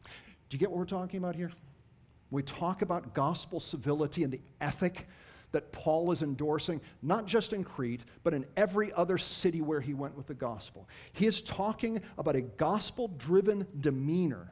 Do 0.03 0.55
you 0.55 0.59
get 0.59 0.69
what 0.69 0.77
we're 0.79 0.85
talking 0.85 1.17
about 1.17 1.35
here? 1.35 1.51
We 2.29 2.43
talk 2.43 2.81
about 2.81 3.13
gospel 3.13 3.59
civility 3.59 4.23
and 4.23 4.31
the 4.31 4.41
ethic 4.61 5.07
that 5.53 5.71
Paul 5.71 6.11
is 6.11 6.21
endorsing, 6.21 6.81
not 7.01 7.25
just 7.25 7.53
in 7.53 7.63
Crete, 7.63 8.03
but 8.23 8.33
in 8.33 8.45
every 8.57 8.91
other 8.93 9.17
city 9.17 9.61
where 9.61 9.79
he 9.79 9.93
went 9.93 10.15
with 10.15 10.27
the 10.27 10.33
gospel. 10.33 10.89
He 11.13 11.25
is 11.25 11.41
talking 11.41 12.01
about 12.17 12.35
a 12.35 12.41
gospel 12.41 13.07
driven 13.17 13.65
demeanor 13.79 14.51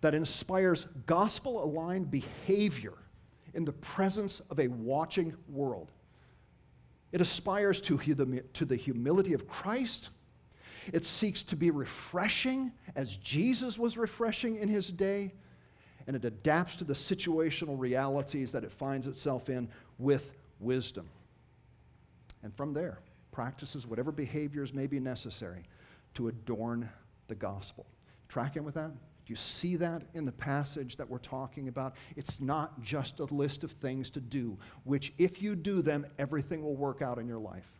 that 0.00 0.14
inspires 0.14 0.86
gospel 1.06 1.62
aligned 1.62 2.10
behavior 2.10 2.94
in 3.54 3.64
the 3.64 3.72
presence 3.72 4.40
of 4.50 4.60
a 4.60 4.68
watching 4.68 5.34
world. 5.48 5.92
It 7.12 7.20
aspires 7.20 7.80
to, 7.82 7.98
to 8.52 8.64
the 8.64 8.76
humility 8.76 9.32
of 9.32 9.48
Christ. 9.48 10.10
It 10.92 11.04
seeks 11.04 11.42
to 11.44 11.56
be 11.56 11.70
refreshing 11.70 12.72
as 12.94 13.16
Jesus 13.16 13.78
was 13.78 13.98
refreshing 13.98 14.56
in 14.56 14.68
his 14.68 14.88
day. 14.88 15.34
And 16.06 16.16
it 16.16 16.24
adapts 16.24 16.76
to 16.76 16.84
the 16.84 16.94
situational 16.94 17.78
realities 17.78 18.52
that 18.52 18.64
it 18.64 18.72
finds 18.72 19.06
itself 19.06 19.48
in 19.48 19.68
with 19.98 20.32
wisdom. 20.58 21.08
And 22.42 22.54
from 22.54 22.72
there, 22.72 23.00
practices 23.32 23.86
whatever 23.86 24.10
behaviors 24.10 24.72
may 24.72 24.86
be 24.86 24.98
necessary 24.98 25.64
to 26.14 26.28
adorn 26.28 26.88
the 27.28 27.34
gospel. 27.34 27.86
Tracking 28.28 28.64
with 28.64 28.74
that? 28.74 28.90
You 29.30 29.36
see 29.36 29.76
that 29.76 30.02
in 30.12 30.24
the 30.24 30.32
passage 30.32 30.96
that 30.96 31.08
we're 31.08 31.18
talking 31.18 31.68
about? 31.68 31.94
It's 32.16 32.40
not 32.40 32.82
just 32.82 33.20
a 33.20 33.24
list 33.24 33.64
of 33.64 33.70
things 33.70 34.10
to 34.10 34.20
do, 34.20 34.58
which, 34.84 35.12
if 35.16 35.40
you 35.40 35.54
do 35.56 35.80
them, 35.80 36.04
everything 36.18 36.62
will 36.62 36.76
work 36.76 37.00
out 37.00 37.18
in 37.18 37.28
your 37.28 37.38
life. 37.38 37.70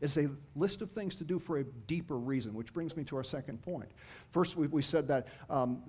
It's 0.00 0.16
a 0.16 0.28
list 0.54 0.82
of 0.82 0.90
things 0.90 1.16
to 1.16 1.24
do 1.24 1.38
for 1.38 1.58
a 1.58 1.64
deeper 1.64 2.18
reason, 2.18 2.54
which 2.54 2.72
brings 2.72 2.96
me 2.96 3.04
to 3.04 3.16
our 3.16 3.24
second 3.24 3.62
point. 3.62 3.90
First, 4.32 4.56
we, 4.56 4.66
we 4.66 4.82
said 4.82 5.08
that 5.08 5.28
um, 5.48 5.82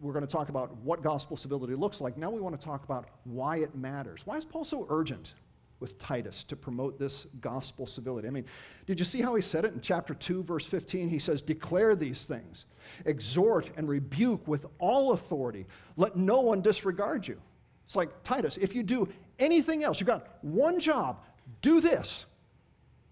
we're 0.00 0.12
going 0.12 0.26
to 0.26 0.30
talk 0.30 0.48
about 0.48 0.76
what 0.78 1.02
gospel 1.02 1.36
civility 1.36 1.74
looks 1.74 2.00
like. 2.00 2.16
Now 2.16 2.30
we 2.30 2.40
want 2.40 2.58
to 2.58 2.64
talk 2.64 2.84
about 2.84 3.08
why 3.24 3.58
it 3.58 3.74
matters. 3.74 4.22
Why 4.24 4.36
is 4.36 4.44
Paul 4.44 4.64
so 4.64 4.86
urgent? 4.88 5.34
With 5.80 5.98
Titus 5.98 6.44
to 6.44 6.56
promote 6.56 6.98
this 6.98 7.26
gospel 7.40 7.86
civility. 7.86 8.28
I 8.28 8.30
mean, 8.30 8.46
did 8.86 8.98
you 8.98 9.04
see 9.04 9.20
how 9.20 9.34
he 9.34 9.42
said 9.42 9.64
it 9.64 9.74
in 9.74 9.80
chapter 9.80 10.14
2, 10.14 10.42
verse 10.42 10.64
15? 10.64 11.08
He 11.08 11.18
says, 11.18 11.42
Declare 11.42 11.96
these 11.96 12.24
things, 12.24 12.66
exhort 13.04 13.70
and 13.76 13.88
rebuke 13.88 14.46
with 14.48 14.66
all 14.78 15.12
authority. 15.12 15.66
Let 15.96 16.16
no 16.16 16.40
one 16.40 16.62
disregard 16.62 17.28
you. 17.28 17.40
It's 17.84 17.96
like, 17.96 18.22
Titus, 18.22 18.56
if 18.56 18.74
you 18.74 18.82
do 18.82 19.08
anything 19.38 19.84
else, 19.84 20.00
you've 20.00 20.08
got 20.08 20.42
one 20.42 20.80
job, 20.80 21.22
do 21.60 21.80
this. 21.80 22.26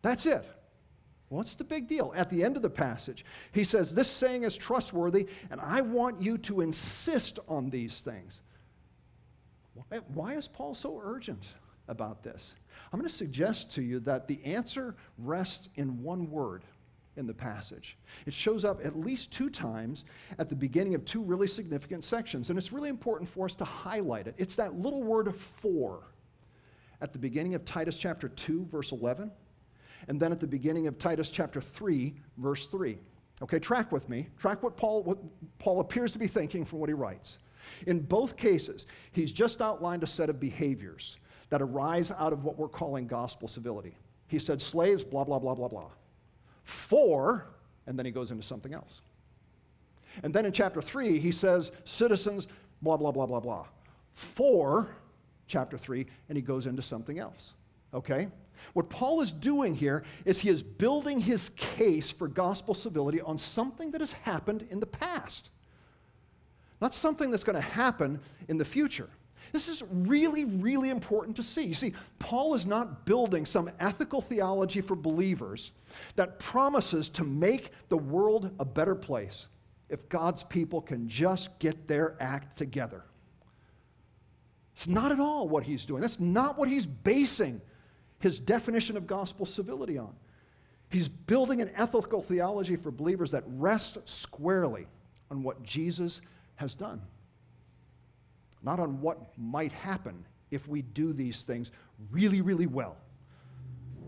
That's 0.02 0.26
it. 0.26 0.44
What's 1.28 1.54
the 1.54 1.64
big 1.64 1.88
deal? 1.88 2.12
At 2.14 2.30
the 2.30 2.44
end 2.44 2.56
of 2.56 2.62
the 2.62 2.70
passage, 2.70 3.24
he 3.52 3.64
says, 3.64 3.94
This 3.94 4.08
saying 4.08 4.44
is 4.44 4.56
trustworthy, 4.56 5.28
and 5.50 5.60
I 5.60 5.80
want 5.80 6.20
you 6.20 6.38
to 6.38 6.60
insist 6.60 7.38
on 7.48 7.70
these 7.70 8.00
things. 8.00 8.42
Why 10.12 10.34
is 10.34 10.48
Paul 10.48 10.74
so 10.74 11.00
urgent? 11.02 11.44
About 11.88 12.22
this? 12.22 12.54
I'm 12.92 12.98
going 12.98 13.08
to 13.08 13.14
suggest 13.14 13.72
to 13.72 13.82
you 13.82 14.00
that 14.00 14.28
the 14.28 14.42
answer 14.44 14.94
rests 15.18 15.68
in 15.76 16.02
one 16.02 16.30
word 16.30 16.64
in 17.16 17.26
the 17.26 17.34
passage. 17.34 17.96
It 18.26 18.34
shows 18.34 18.64
up 18.64 18.84
at 18.84 18.98
least 18.98 19.32
two 19.32 19.50
times 19.50 20.04
at 20.38 20.48
the 20.48 20.56
beginning 20.56 20.94
of 20.94 21.04
two 21.04 21.22
really 21.22 21.46
significant 21.46 22.04
sections, 22.04 22.50
and 22.50 22.58
it's 22.58 22.72
really 22.72 22.88
important 22.88 23.28
for 23.28 23.44
us 23.44 23.54
to 23.56 23.64
highlight 23.64 24.26
it. 24.26 24.34
It's 24.38 24.56
that 24.56 24.74
little 24.74 25.02
word 25.02 25.34
for 25.34 26.02
at 27.00 27.12
the 27.12 27.18
beginning 27.18 27.54
of 27.54 27.64
Titus 27.64 27.96
chapter 27.96 28.28
2, 28.28 28.66
verse 28.70 28.92
11, 28.92 29.30
and 30.08 30.20
then 30.20 30.32
at 30.32 30.40
the 30.40 30.46
beginning 30.46 30.86
of 30.86 30.98
Titus 30.98 31.30
chapter 31.30 31.60
3, 31.60 32.14
verse 32.38 32.66
3. 32.66 32.98
Okay, 33.42 33.58
track 33.58 33.90
with 33.92 34.08
me. 34.08 34.28
Track 34.38 34.62
what 34.62 34.76
Paul, 34.76 35.02
what 35.02 35.18
Paul 35.58 35.80
appears 35.80 36.12
to 36.12 36.18
be 36.18 36.26
thinking 36.26 36.64
from 36.64 36.78
what 36.78 36.88
he 36.88 36.94
writes. 36.94 37.38
In 37.86 38.00
both 38.00 38.36
cases, 38.36 38.86
he's 39.12 39.32
just 39.32 39.60
outlined 39.60 40.02
a 40.02 40.06
set 40.06 40.30
of 40.30 40.38
behaviors 40.38 41.18
that 41.50 41.62
arise 41.62 42.10
out 42.10 42.32
of 42.32 42.44
what 42.44 42.58
we're 42.58 42.68
calling 42.68 43.06
gospel 43.06 43.48
civility. 43.48 43.96
He 44.26 44.38
said, 44.38 44.60
slaves, 44.60 45.04
blah, 45.04 45.24
blah, 45.24 45.38
blah, 45.38 45.54
blah, 45.54 45.68
blah. 45.68 45.90
For, 46.62 47.46
and 47.86 47.98
then 47.98 48.06
he 48.06 48.12
goes 48.12 48.30
into 48.30 48.42
something 48.42 48.74
else. 48.74 49.02
And 50.22 50.32
then 50.32 50.46
in 50.46 50.52
chapter 50.52 50.80
3, 50.80 51.18
he 51.18 51.32
says, 51.32 51.70
citizens, 51.84 52.48
blah, 52.82 52.96
blah, 52.96 53.10
blah, 53.10 53.26
blah, 53.26 53.40
blah. 53.40 53.66
For, 54.14 54.88
chapter 55.46 55.76
3, 55.76 56.06
and 56.28 56.36
he 56.36 56.42
goes 56.42 56.66
into 56.66 56.82
something 56.82 57.18
else. 57.18 57.54
Okay? 57.92 58.28
What 58.72 58.88
Paul 58.88 59.20
is 59.20 59.32
doing 59.32 59.74
here 59.74 60.04
is 60.24 60.40
he 60.40 60.48
is 60.48 60.62
building 60.62 61.20
his 61.20 61.50
case 61.50 62.10
for 62.10 62.28
gospel 62.28 62.74
civility 62.74 63.20
on 63.20 63.38
something 63.38 63.90
that 63.90 64.00
has 64.00 64.12
happened 64.12 64.66
in 64.70 64.80
the 64.80 64.86
past, 64.86 65.50
not 66.80 66.94
something 66.94 67.30
that's 67.30 67.44
going 67.44 67.56
to 67.56 67.60
happen 67.60 68.20
in 68.48 68.58
the 68.58 68.64
future. 68.64 69.08
This 69.52 69.68
is 69.68 69.82
really, 69.90 70.44
really 70.44 70.90
important 70.90 71.36
to 71.36 71.42
see. 71.42 71.64
You 71.64 71.74
see, 71.74 71.94
Paul 72.18 72.54
is 72.54 72.66
not 72.66 73.04
building 73.04 73.46
some 73.46 73.70
ethical 73.80 74.20
theology 74.20 74.80
for 74.80 74.96
believers 74.96 75.72
that 76.16 76.38
promises 76.38 77.08
to 77.10 77.24
make 77.24 77.70
the 77.88 77.98
world 77.98 78.50
a 78.58 78.64
better 78.64 78.94
place 78.94 79.48
if 79.88 80.08
God's 80.08 80.42
people 80.42 80.80
can 80.80 81.08
just 81.08 81.56
get 81.58 81.86
their 81.86 82.16
act 82.20 82.56
together. 82.56 83.04
It's 84.74 84.88
not 84.88 85.12
at 85.12 85.20
all 85.20 85.48
what 85.48 85.62
he's 85.62 85.84
doing. 85.84 86.00
That's 86.00 86.18
not 86.18 86.58
what 86.58 86.68
he's 86.68 86.86
basing 86.86 87.60
his 88.18 88.40
definition 88.40 88.96
of 88.96 89.06
gospel 89.06 89.46
civility 89.46 89.98
on. 89.98 90.14
He's 90.88 91.08
building 91.08 91.60
an 91.60 91.70
ethical 91.76 92.22
theology 92.22 92.76
for 92.76 92.90
believers 92.90 93.30
that 93.32 93.44
rests 93.46 93.98
squarely 94.10 94.86
on 95.30 95.42
what 95.42 95.62
Jesus 95.62 96.20
has 96.56 96.74
done, 96.74 97.02
not 98.64 98.80
on 98.80 99.00
what 99.00 99.36
might 99.38 99.72
happen 99.72 100.24
if 100.50 100.66
we 100.68 100.82
do 100.82 101.12
these 101.12 101.42
things 101.42 101.70
really, 102.10 102.40
really 102.40 102.66
well. 102.66 102.96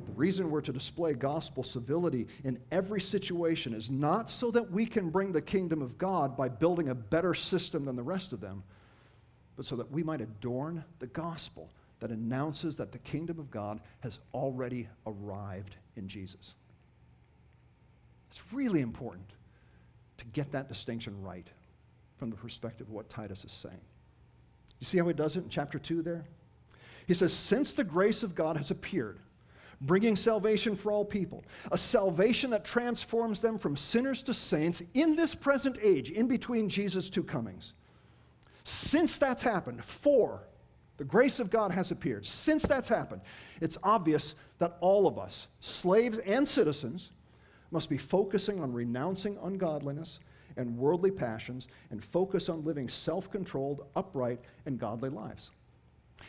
The 0.07 0.13
reason 0.13 0.51
we're 0.51 0.61
to 0.63 0.73
display 0.73 1.15
gospel 1.15 1.63
civility 1.63 2.29
in 2.45 2.59
every 2.71 3.01
situation 3.01 3.75
is 3.75 3.91
not 3.91 4.31
so 4.31 4.51
that 4.53 4.71
we 4.71 4.87
can 4.87 5.11
bring 5.11 5.33
the 5.33 5.43
kingdom 5.43 5.83
of 5.83 5.99
God 5.99 6.37
by 6.37 6.49
building 6.49 6.89
a 6.89 6.95
better 6.95 7.35
system 7.35 7.85
than 7.85 7.97
the 7.97 8.03
rest 8.03 8.33
of 8.33 8.41
them, 8.41 8.63
but 9.57 9.67
so 9.67 9.77
that 9.77 9.91
we 9.91 10.03
might 10.03 10.21
adorn 10.21 10.85
the 11.01 11.09
gospel 11.09 11.71
that 12.01 12.11
announces 12.11 12.77
that 12.77 12.93
the 12.93 12.99
kingdom 12.99 13.39
of 13.39 13.51
God 13.51 13.81
has 14.01 14.21
already 14.33 14.89
arrived 15.07 15.77
in 15.97 16.09
Jesus. 16.09 16.55
It's 18.31 18.53
really 18.53 18.83
important 18.83 19.31
to 20.19 20.25
get 20.27 20.53
that 20.53 20.69
distinction 20.69 21.21
right 21.23 21.47
from 22.17 22.31
the 22.31 22.37
perspective 22.37 22.87
of 22.87 22.93
what 22.93 23.09
Titus 23.09 23.45
is 23.45 23.53
saying. 23.53 23.81
You 24.79 24.85
see 24.87 24.99
how 24.99 25.09
he 25.09 25.15
does 25.15 25.37
it 25.37 25.45
in 25.45 25.49
chapter 25.49 25.79
2 25.79 26.03
there? 26.03 26.25
He 27.07 27.15
says, 27.15 27.33
Since 27.33 27.73
the 27.73 27.85
grace 27.85 28.23
of 28.23 28.35
God 28.35 28.57
has 28.57 28.71
appeared, 28.71 29.19
bringing 29.81 30.17
salvation 30.17 30.77
for 30.77 30.91
all 30.91 31.05
people, 31.05 31.45
a 31.71 31.79
salvation 31.79 32.51
that 32.51 32.65
transforms 32.65 33.41
them 33.41 33.59
from 33.59 33.77
sinners 33.77 34.23
to 34.25 34.35
saints 34.35 34.83
in 34.95 35.17
this 35.17 35.35
present 35.35 35.79
age, 35.83 36.11
in 36.11 36.27
between 36.27 36.69
Jesus' 36.69 37.09
two 37.09 37.23
comings. 37.23 37.75
Since 38.65 39.19
that's 39.19 39.43
happened, 39.43 39.85
for 39.85 40.49
the 40.97 41.05
grace 41.05 41.41
of 41.41 41.51
God 41.51 41.73
has 41.73 41.91
appeared. 41.91 42.25
Since 42.25 42.65
that's 42.65 42.89
happened, 42.89 43.21
it's 43.61 43.79
obvious 43.83 44.35
that 44.59 44.77
all 44.81 45.07
of 45.07 45.19
us, 45.19 45.47
slaves 45.61 46.19
and 46.19 46.49
citizens, 46.49 47.11
must 47.71 47.91
be 47.91 47.99
focusing 47.99 48.61
on 48.61 48.73
renouncing 48.73 49.39
ungodliness 49.43 50.21
and 50.57 50.77
worldly 50.77 51.11
passions 51.11 51.69
and 51.91 52.03
focus 52.03 52.49
on 52.49 52.65
living 52.65 52.89
self 52.89 53.31
controlled, 53.31 53.87
upright, 53.95 54.41
and 54.67 54.79
godly 54.79 55.11
lives. 55.11 55.51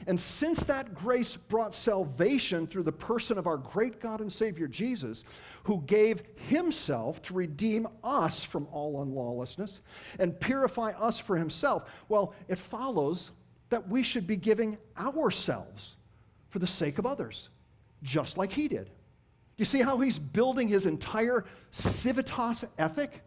And 0.06 0.20
since 0.20 0.64
that 0.66 0.94
grace 0.94 1.36
brought 1.36 1.74
salvation 1.74 2.68
through 2.68 2.84
the 2.84 2.92
person 2.92 3.38
of 3.38 3.48
our 3.48 3.58
great 3.58 4.00
God 4.00 4.22
and 4.22 4.32
Savior 4.32 4.68
Jesus, 4.68 5.24
who 5.64 5.82
gave 5.84 6.24
himself 6.36 7.22
to 7.24 7.34
redeem 7.34 7.88
us 8.04 8.44
from 8.44 8.68
all 8.72 9.02
unlawlessness 9.02 9.82
and 10.20 10.40
purify 10.40 10.92
us 10.92 11.18
for 11.18 11.38
himself, 11.38 12.06
well, 12.10 12.36
it 12.48 12.60
follows 12.60 13.32
that 13.70 13.88
we 13.88 14.04
should 14.04 14.28
be 14.28 14.38
giving 14.38 14.78
ourselves 14.98 15.98
for 16.50 16.60
the 16.60 16.68
sake 16.68 17.00
of 17.00 17.06
others, 17.06 17.50
just 18.04 18.38
like 18.38 18.52
he 18.52 18.68
did. 18.68 18.90
You 19.58 19.66
see 19.66 19.82
how 19.82 19.98
he's 20.00 20.20
building 20.20 20.68
his 20.68 20.86
entire 20.86 21.46
civitas 21.72 22.64
ethic 22.78 23.24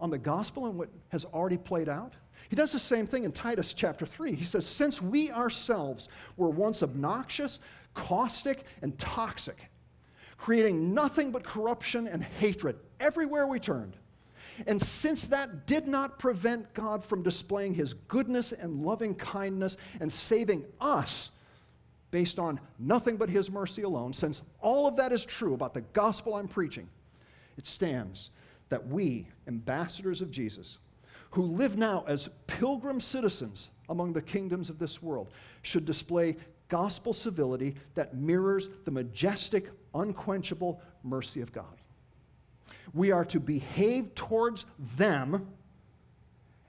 on 0.00 0.10
the 0.10 0.18
gospel 0.18 0.66
and 0.66 0.76
what 0.78 0.88
has 1.08 1.24
already 1.26 1.56
played 1.56 1.88
out? 1.88 2.14
He 2.48 2.56
does 2.56 2.72
the 2.72 2.78
same 2.78 3.06
thing 3.06 3.24
in 3.24 3.32
Titus 3.32 3.72
chapter 3.74 4.04
3. 4.04 4.34
He 4.34 4.44
says, 4.44 4.66
Since 4.66 5.00
we 5.00 5.30
ourselves 5.30 6.08
were 6.36 6.50
once 6.50 6.82
obnoxious, 6.82 7.58
caustic, 7.94 8.64
and 8.82 8.98
toxic, 8.98 9.70
creating 10.36 10.92
nothing 10.92 11.30
but 11.30 11.42
corruption 11.42 12.06
and 12.06 12.22
hatred 12.22 12.76
everywhere 13.00 13.46
we 13.46 13.58
turned, 13.58 13.96
and 14.66 14.80
since 14.80 15.26
that 15.28 15.66
did 15.66 15.86
not 15.86 16.18
prevent 16.18 16.72
God 16.74 17.04
from 17.04 17.22
displaying 17.22 17.74
his 17.74 17.94
goodness 17.94 18.52
and 18.52 18.84
loving 18.84 19.14
kindness 19.14 19.76
and 20.00 20.12
saving 20.12 20.64
us 20.80 21.30
based 22.10 22.38
on 22.38 22.60
nothing 22.78 23.16
but 23.16 23.28
his 23.28 23.50
mercy 23.50 23.82
alone, 23.82 24.12
since 24.12 24.42
all 24.60 24.86
of 24.86 24.96
that 24.96 25.12
is 25.12 25.24
true 25.24 25.54
about 25.54 25.74
the 25.74 25.80
gospel 25.80 26.34
I'm 26.34 26.46
preaching, 26.46 26.88
it 27.56 27.66
stands 27.66 28.30
that 28.74 28.88
we, 28.88 29.24
ambassadors 29.46 30.20
of 30.20 30.32
Jesus, 30.32 30.78
who 31.30 31.42
live 31.42 31.78
now 31.78 32.04
as 32.08 32.28
pilgrim 32.48 32.98
citizens 32.98 33.70
among 33.88 34.12
the 34.12 34.20
kingdoms 34.20 34.68
of 34.68 34.80
this 34.80 35.00
world, 35.00 35.30
should 35.62 35.84
display 35.84 36.34
gospel 36.68 37.12
civility 37.12 37.76
that 37.94 38.16
mirrors 38.16 38.70
the 38.84 38.90
majestic, 38.90 39.70
unquenchable 39.94 40.82
mercy 41.04 41.40
of 41.40 41.52
God. 41.52 41.80
We 42.92 43.12
are 43.12 43.24
to 43.26 43.38
behave 43.38 44.12
towards 44.16 44.66
them 44.96 45.46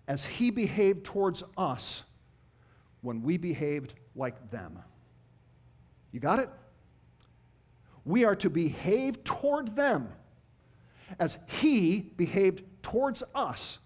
as 0.08 0.28
He 0.28 0.52
behaved 0.52 1.06
towards 1.06 1.42
us 1.58 2.04
when 3.02 3.24
we 3.24 3.38
behaved 3.38 3.96
like 4.16 4.52
them. 4.52 4.78
You 6.12 6.20
got 6.20 6.38
it? 6.38 6.50
We 8.04 8.26
are 8.26 8.36
to 8.36 8.52
behave 8.52 9.24
toward 9.24 9.76
them 9.76 10.10
as 11.20 11.38
He 11.48 12.02
behaved 12.02 12.64
towards 12.82 13.24
us 13.34 13.80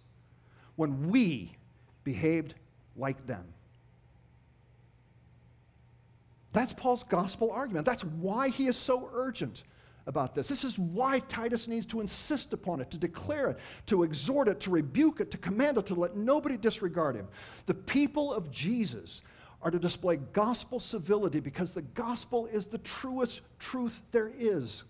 when 0.76 1.10
we 1.10 1.56
behaved 2.04 2.56
like 2.96 3.26
them. 3.28 3.46
That's 6.52 6.74
Paul's 6.74 7.04
gospel 7.04 7.52
argument. 7.52 7.86
That's 7.86 8.04
why 8.04 8.50
he 8.50 8.68
is 8.68 8.76
so 8.76 9.10
urgent 9.14 9.64
about 10.08 10.34
this. 10.34 10.48
This 10.48 10.64
is 10.64 10.80
why 10.80 11.20
Titus 11.20 11.68
needs 11.68 11.86
to 11.88 12.02
insist 12.02 12.54
upon 12.54 12.82
it, 12.82 12.90
to 12.92 12.98
declare 12.98 13.50
it, 13.50 13.60
to 13.86 14.04
exhort 14.04 14.48
it, 14.48 14.60
to 14.62 14.72
rebuke 14.72 15.20
it, 15.20 15.30
to 15.32 15.38
command 15.38 15.78
it, 15.78 15.86
to 15.86 15.96
let 15.96 16.16
nobody 16.16 16.58
disregard 16.58 17.16
him. 17.16 17.28
The 17.68 17.76
people 17.76 18.34
of 18.34 18.50
Jesus 18.50 19.22
are 19.62 19.70
to 19.70 19.78
display 19.78 20.18
gospel 20.34 20.80
civility 20.80 21.40
because 21.40 21.74
the 21.74 21.82
gospel 21.82 22.48
is 22.48 22.66
the 22.66 22.80
truest 22.80 23.42
truth 23.60 24.02
there 24.12 24.32
is. 24.36 24.84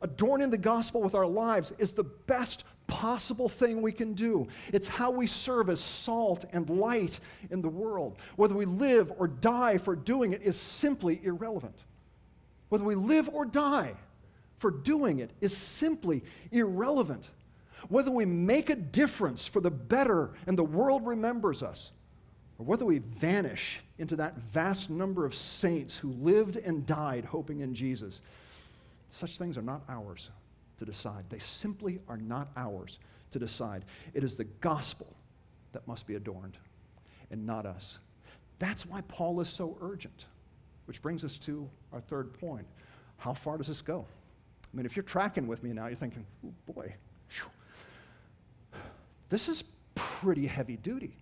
Adorning 0.00 0.50
the 0.50 0.58
gospel 0.58 1.02
with 1.02 1.14
our 1.14 1.26
lives 1.26 1.72
is 1.78 1.92
the 1.92 2.04
best 2.04 2.64
possible 2.86 3.48
thing 3.48 3.82
we 3.82 3.92
can 3.92 4.14
do. 4.14 4.46
It's 4.72 4.88
how 4.88 5.10
we 5.10 5.26
serve 5.26 5.68
as 5.68 5.80
salt 5.80 6.44
and 6.52 6.70
light 6.70 7.20
in 7.50 7.60
the 7.60 7.68
world. 7.68 8.16
Whether 8.36 8.54
we 8.54 8.64
live 8.64 9.12
or 9.18 9.28
die 9.28 9.78
for 9.78 9.96
doing 9.96 10.32
it 10.32 10.42
is 10.42 10.58
simply 10.58 11.20
irrelevant. 11.22 11.84
Whether 12.68 12.84
we 12.84 12.94
live 12.94 13.28
or 13.28 13.44
die 13.44 13.94
for 14.58 14.70
doing 14.70 15.18
it 15.18 15.30
is 15.40 15.56
simply 15.56 16.22
irrelevant. 16.50 17.30
Whether 17.88 18.10
we 18.10 18.24
make 18.24 18.70
a 18.70 18.76
difference 18.76 19.46
for 19.46 19.60
the 19.60 19.70
better 19.70 20.32
and 20.46 20.58
the 20.58 20.64
world 20.64 21.06
remembers 21.06 21.62
us, 21.62 21.92
or 22.58 22.66
whether 22.66 22.84
we 22.84 22.98
vanish 22.98 23.80
into 23.98 24.16
that 24.16 24.36
vast 24.36 24.90
number 24.90 25.24
of 25.24 25.34
saints 25.34 25.96
who 25.96 26.10
lived 26.10 26.56
and 26.56 26.84
died 26.86 27.24
hoping 27.24 27.60
in 27.60 27.72
Jesus, 27.72 28.20
such 29.10 29.38
things 29.38 29.56
are 29.56 29.62
not 29.62 29.82
ours 29.88 30.30
to 30.78 30.84
decide. 30.84 31.24
They 31.28 31.38
simply 31.38 32.00
are 32.08 32.16
not 32.16 32.48
ours 32.56 32.98
to 33.30 33.38
decide. 33.38 33.84
It 34.14 34.24
is 34.24 34.36
the 34.36 34.44
gospel 34.44 35.06
that 35.72 35.86
must 35.86 36.06
be 36.06 36.14
adorned 36.14 36.56
and 37.30 37.46
not 37.46 37.66
us. 37.66 37.98
That's 38.58 38.86
why 38.86 39.02
Paul 39.02 39.40
is 39.40 39.48
so 39.48 39.76
urgent. 39.80 40.26
Which 40.86 41.02
brings 41.02 41.22
us 41.22 41.36
to 41.38 41.68
our 41.92 42.00
third 42.00 42.32
point. 42.32 42.66
How 43.18 43.34
far 43.34 43.58
does 43.58 43.66
this 43.66 43.82
go? 43.82 44.06
I 44.72 44.76
mean, 44.76 44.86
if 44.86 44.96
you're 44.96 45.02
tracking 45.02 45.46
with 45.46 45.62
me 45.62 45.72
now, 45.72 45.86
you're 45.86 45.96
thinking, 45.96 46.24
oh 46.46 46.52
boy, 46.72 46.94
this 49.28 49.48
is 49.48 49.64
pretty 49.94 50.46
heavy 50.46 50.76
duty. 50.76 51.12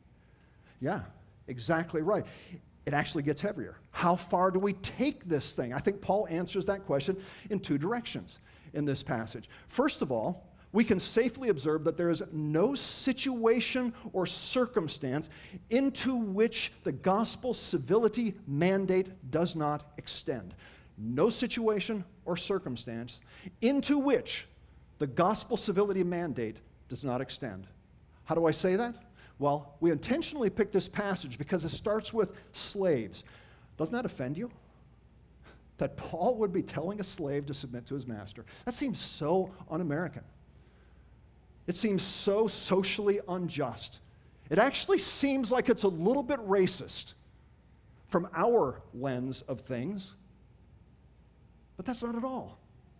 Yeah, 0.80 1.00
exactly 1.48 2.02
right. 2.02 2.24
It 2.86 2.94
actually 2.94 3.24
gets 3.24 3.40
heavier. 3.40 3.76
How 3.90 4.14
far 4.14 4.52
do 4.52 4.60
we 4.60 4.72
take 4.74 5.28
this 5.28 5.52
thing? 5.52 5.72
I 5.72 5.78
think 5.78 6.00
Paul 6.00 6.28
answers 6.30 6.66
that 6.66 6.86
question 6.86 7.16
in 7.50 7.58
two 7.58 7.78
directions 7.78 8.38
in 8.74 8.84
this 8.84 9.02
passage. 9.02 9.48
First 9.66 10.02
of 10.02 10.12
all, 10.12 10.46
we 10.72 10.84
can 10.84 11.00
safely 11.00 11.48
observe 11.48 11.84
that 11.84 11.96
there 11.96 12.10
is 12.10 12.22
no 12.32 12.74
situation 12.74 13.92
or 14.12 14.26
circumstance 14.26 15.30
into 15.70 16.14
which 16.14 16.72
the 16.84 16.92
gospel 16.92 17.54
civility 17.54 18.34
mandate 18.46 19.08
does 19.30 19.56
not 19.56 19.92
extend. 19.96 20.54
No 20.96 21.28
situation 21.28 22.04
or 22.24 22.36
circumstance 22.36 23.20
into 23.62 23.98
which 23.98 24.46
the 24.98 25.06
gospel 25.06 25.56
civility 25.56 26.04
mandate 26.04 26.58
does 26.88 27.04
not 27.04 27.20
extend. 27.20 27.66
How 28.24 28.34
do 28.34 28.46
I 28.46 28.50
say 28.50 28.76
that? 28.76 28.94
Well, 29.38 29.74
we 29.80 29.90
intentionally 29.90 30.50
picked 30.50 30.72
this 30.72 30.88
passage 30.88 31.38
because 31.38 31.64
it 31.64 31.70
starts 31.70 32.12
with 32.12 32.32
slaves. 32.52 33.24
Doesn't 33.76 33.94
that 33.94 34.06
offend 34.06 34.36
you? 34.38 34.50
that 35.78 35.96
Paul 35.96 36.36
would 36.36 36.52
be 36.52 36.62
telling 36.62 37.00
a 37.00 37.04
slave 37.04 37.46
to 37.46 37.54
submit 37.54 37.86
to 37.86 37.94
his 37.94 38.06
master. 38.06 38.44
That 38.64 38.74
seems 38.74 39.00
so 39.00 39.52
un 39.70 39.80
American. 39.80 40.22
It 41.66 41.76
seems 41.76 42.02
so 42.02 42.48
socially 42.48 43.20
unjust. 43.28 44.00
It 44.48 44.58
actually 44.58 44.98
seems 44.98 45.50
like 45.50 45.68
it's 45.68 45.82
a 45.82 45.88
little 45.88 46.22
bit 46.22 46.38
racist 46.40 47.14
from 48.08 48.28
our 48.34 48.80
lens 48.94 49.42
of 49.42 49.60
things. 49.60 50.14
But 51.76 51.84
that's 51.84 52.02
not 52.02 52.14
at 52.14 52.24
all 52.24 52.58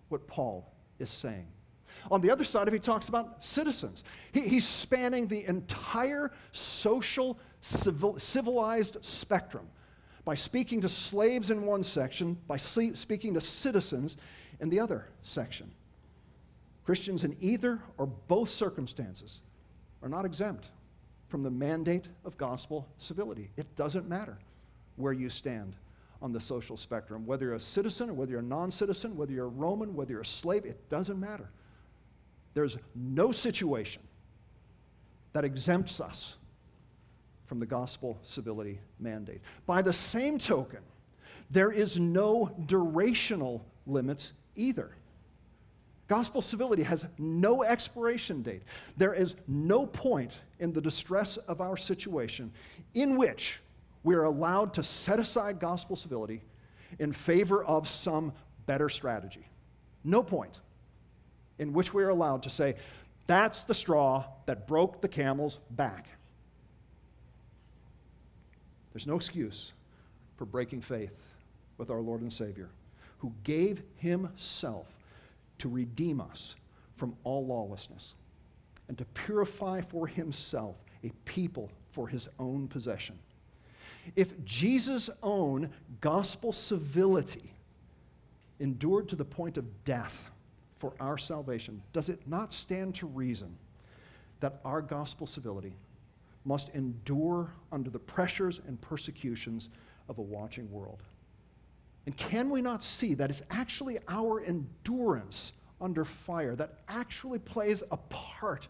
what 0.09 0.27
Paul 0.27 0.71
is 0.99 1.09
saying. 1.09 1.47
On 2.11 2.21
the 2.21 2.31
other 2.31 2.45
side 2.45 2.69
of 2.69 2.75
it, 2.75 2.77
he 2.77 2.81
talks 2.81 3.09
about 3.09 3.45
citizens. 3.45 4.05
He, 4.33 4.43
he's 4.43 4.67
spanning 4.67 5.27
the 5.27 5.45
entire 5.47 6.33
social, 6.53 7.39
civil, 7.61 8.19
civilized 8.19 8.99
spectrum 9.03 9.67
by 10.25 10.35
speaking 10.35 10.81
to 10.81 10.89
slaves 10.89 11.51
in 11.51 11.65
one 11.65 11.83
section, 11.83 12.37
by 12.47 12.57
speaking 12.57 13.35
to 13.35 13.41
citizens 13.41 14.17
in 14.61 14.69
the 14.69 14.81
other 14.81 15.09
section. 15.23 15.71
Christians 16.85 17.25
in 17.25 17.37
either 17.41 17.81
or 17.99 18.07
both 18.07 18.49
circumstances 18.49 19.41
are 20.03 20.09
not 20.09 20.25
exempt 20.25 20.67
from 21.29 21.43
the 21.43 21.51
mandate 21.51 22.07
of 22.25 22.37
gospel 22.39 22.87
civility. 22.99 23.51
It 23.57 23.75
doesn't 23.77 24.09
matter 24.09 24.39
where 24.97 25.13
you 25.13 25.29
stand 25.29 25.77
on 26.23 26.33
the 26.33 26.41
social 26.41 26.77
spectrum, 26.77 27.27
whether 27.27 27.47
you're 27.47 27.55
a 27.55 27.61
citizen 27.61 28.11
or 28.11 28.15
whether 28.15 28.31
you're 28.33 28.41
a 28.41 28.45
non 28.45 28.71
citizen, 28.71 29.17
whether 29.17 29.33
you're 29.33 29.47
a 29.47 29.49
Roman, 29.49 29.95
whether 29.95 30.13
you're 30.13 30.23
a 30.23 30.27
slave, 30.27 30.65
it 30.65 30.89
doesn't 30.89 31.19
matter. 31.19 31.51
There's 32.57 32.79
no 32.95 33.33
situation 33.33 34.01
that 35.35 35.45
exempts 35.45 36.01
us 36.01 36.37
from 37.45 37.61
the 37.61 37.67
gospel 37.67 38.19
civility 38.23 38.81
mandate. 38.99 39.43
By 39.67 39.83
the 39.83 39.93
same 39.93 40.39
token, 40.39 40.79
there 41.51 41.71
is 41.71 42.01
no 42.01 42.51
durational 42.65 43.61
limits 43.87 44.33
either. 44.55 44.91
Gospel 46.09 46.41
civility 46.41 46.83
has 46.83 47.05
no 47.19 47.63
expiration 47.63 48.41
date. 48.41 48.63
There 48.97 49.13
is 49.13 49.35
no 49.47 49.85
point 49.85 50.33
in 50.59 50.73
the 50.73 50.81
distress 50.81 51.37
of 51.37 51.61
our 51.61 51.77
situation 51.77 52.51
in 52.95 53.19
which 53.19 53.61
we 54.03 54.15
are 54.15 54.25
allowed 54.25 54.73
to 54.73 54.83
set 54.83 55.21
aside 55.21 55.61
gospel 55.61 55.95
civility 55.95 56.41
in 57.01 57.13
favor 57.13 57.63
of 57.63 57.87
some 57.87 58.33
better 58.65 58.89
strategy. 58.89 59.47
No 60.05 60.23
point 60.23 60.59
in 61.59 61.73
which 61.73 61.95
we 61.95 62.03
are 62.03 62.09
allowed 62.11 62.43
to 62.45 62.51
say, 62.51 62.75
that's 63.27 63.65
the 63.65 63.75
straw 63.75 64.25
that 64.47 64.67
broke 64.67 65.01
the 65.01 65.09
camel's 65.09 65.59
back. 65.71 66.09
There's 68.93 69.07
no 69.07 69.17
excuse 69.17 69.73
for 70.37 70.45
breaking 70.45 70.81
faith 70.81 71.13
with 71.77 71.91
our 71.91 72.01
Lord 72.01 72.21
and 72.21 72.33
Savior, 72.33 72.69
who 73.19 73.33
gave 73.45 73.83
himself 73.97 74.87
to 75.59 75.69
redeem 75.69 76.21
us 76.21 76.57
from 76.97 77.15
all 77.25 77.45
lawlessness 77.47 78.15
and 78.89 78.97
to 78.99 79.05
purify 79.07 79.81
for 79.81 80.07
himself 80.07 80.85
a 81.05 81.11
people 81.25 81.71
for 81.91 82.07
his 82.09 82.29
own 82.39 82.69
possession. 82.69 83.19
If 84.15 84.45
Jesus' 84.45 85.11
own 85.23 85.71
gospel 86.01 86.53
civility 86.53 87.53
endured 88.61 89.09
to 89.09 89.17
the 89.17 89.25
point 89.25 89.59
of 89.59 89.85
death 89.85 90.31
for 90.79 90.93
our 91.01 91.19
salvation, 91.19 91.83
does 91.93 92.09
it 92.09 92.21
not 92.27 92.53
stand 92.53 92.95
to 92.97 93.07
reason 93.07 93.57
that 94.41 94.61
our 94.65 94.83
gospel 94.83 95.27
civility 95.27 95.75
must 96.45 96.69
endure 96.71 97.53
under 97.73 97.91
the 97.91 97.99
pressures 97.99 98.61
and 98.67 98.81
persecutions 98.81 99.71
of 100.09 100.19
a 100.19 100.23
watching 100.23 100.71
world? 100.71 101.03
And 102.05 102.17
can 102.17 102.51
we 102.51 102.63
not 102.63 102.83
see 102.83 103.15
that 103.15 103.31
it's 103.31 103.43
actually 103.51 103.99
our 104.09 104.41
endurance 104.45 105.53
under 105.81 106.05
fire 106.05 106.55
that 106.57 106.79
actually 106.89 107.39
plays 107.39 107.83
a 107.91 107.97
part 107.97 108.69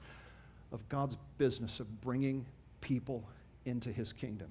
of 0.73 0.89
God's 0.89 1.17
business 1.39 1.81
of 1.81 2.01
bringing 2.01 2.47
people 2.81 3.29
into 3.67 3.93
his 3.93 4.13
kingdom? 4.13 4.49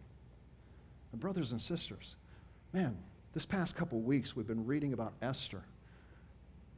And, 1.11 1.19
brothers 1.19 1.51
and 1.51 1.61
sisters, 1.61 2.15
man, 2.73 2.95
this 3.33 3.45
past 3.45 3.75
couple 3.75 4.01
weeks 4.01 4.35
we've 4.35 4.47
been 4.47 4.65
reading 4.65 4.93
about 4.93 5.13
Esther 5.21 5.63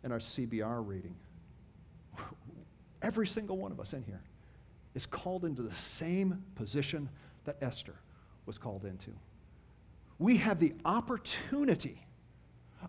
in 0.04 0.12
our 0.12 0.20
CBR 0.20 0.86
reading. 0.88 1.16
Every 3.02 3.28
single 3.28 3.58
one 3.58 3.72
of 3.72 3.80
us 3.80 3.94
in 3.94 4.04
here 4.04 4.22
is 4.96 5.06
called 5.06 5.46
into 5.46 5.62
the 5.62 5.76
same 5.76 6.44
position 6.56 7.10
that 7.46 7.58
Esther 7.62 7.96
was 8.46 8.58
called 8.58 8.86
into 8.86 9.12
we 10.20 10.38
have 10.38 10.60
the 10.60 10.74
opportunity 10.86 12.02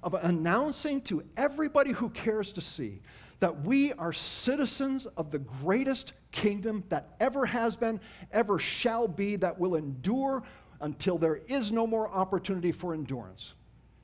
of 0.03 0.14
announcing 0.14 1.01
to 1.03 1.23
everybody 1.37 1.92
who 1.92 2.11
cares 2.11 2.53
to 2.53 2.61
see 2.61 3.01
that 3.40 3.64
we 3.64 3.92
are 3.94 4.12
citizens 4.12 5.07
of 5.16 5.31
the 5.31 5.38
greatest 5.38 6.12
kingdom 6.31 6.83
that 6.88 7.14
ever 7.21 7.47
has 7.47 7.77
been, 7.77 8.01
ever 8.33 8.59
shall 8.59 9.07
be, 9.07 9.37
that 9.37 9.59
will 9.59 9.77
endure 9.77 10.42
until 10.81 11.18
there 11.18 11.40
is 11.47 11.71
no 11.71 11.87
more 11.87 12.09
opportunity 12.09 12.73
for 12.73 12.94
endurance. 12.94 13.55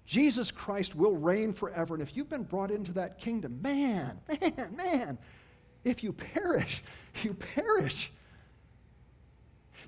Jesus 0.06 0.50
Christ 0.50 0.94
will 0.94 1.16
reign 1.16 1.52
forever. 1.52 1.94
And 1.94 2.02
if 2.02 2.16
you've 2.16 2.28
been 2.28 2.42
brought 2.42 2.70
into 2.70 2.92
that 2.92 3.18
kingdom, 3.18 3.60
man, 3.62 4.20
man, 4.28 4.76
man, 4.76 5.18
if 5.84 6.02
you 6.02 6.12
perish, 6.12 6.82
you 7.22 7.34
perish. 7.34 8.12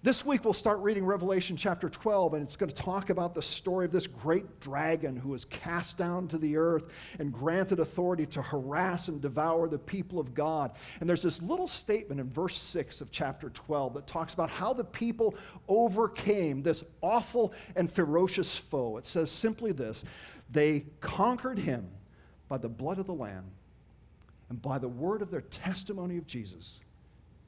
This 0.03 0.27
week 0.27 0.45
we'll 0.45 0.53
start 0.53 0.81
reading 0.81 1.07
Revelation 1.07 1.57
chapter 1.57 1.89
12, 1.89 2.35
and 2.35 2.43
it's 2.43 2.57
going 2.57 2.69
to 2.69 2.77
talk 2.77 3.09
about 3.09 3.35
the 3.35 3.41
story 3.41 3.87
of 3.87 3.93
this 3.93 4.07
great 4.07 4.61
dragon 4.61 5.17
who 5.17 5.31
was 5.31 5.47
cast 5.47 5.97
down 5.97 6.29
to 6.29 6.39
the 6.39 6.59
earth 6.59 6.85
and 7.19 7.33
granted 7.33 7.81
authority 7.81 8.27
to 8.27 8.43
harass 8.43 9.09
and 9.09 9.23
devour 9.23 9.69
the 9.69 9.79
people 9.79 10.19
of 10.19 10.35
God. 10.35 10.73
And 11.01 11.09
there's 11.09 11.23
this 11.23 11.41
little 11.41 11.67
statement 11.67 12.21
in 12.21 12.31
verse 12.31 12.59
6 12.59 13.01
of 13.01 13.11
chapter 13.11 13.49
12 13.49 13.95
that 13.95 14.07
talks 14.07 14.35
about 14.35 14.51
how 14.51 14.75
the 14.75 14.85
people 14.85 15.35
overcame 15.67 16.63
this 16.63 16.85
awful 17.01 17.55
and 17.75 17.91
ferocious 17.91 18.57
foe. 18.57 18.99
It 18.99 19.07
says 19.07 19.31
simply 19.31 19.73
this 19.73 20.05
they 20.51 20.85
conquered 21.01 21.59
him 21.59 21.89
by 22.49 22.59
the 22.59 22.69
blood 22.69 22.99
of 22.99 23.07
the 23.07 23.15
Lamb 23.15 23.51
and 24.51 24.61
by 24.61 24.79
the 24.79 24.89
word 24.89 25.23
of 25.23 25.31
their 25.31 25.41
testimony 25.41 26.19
of 26.19 26.27
Jesus, 26.27 26.81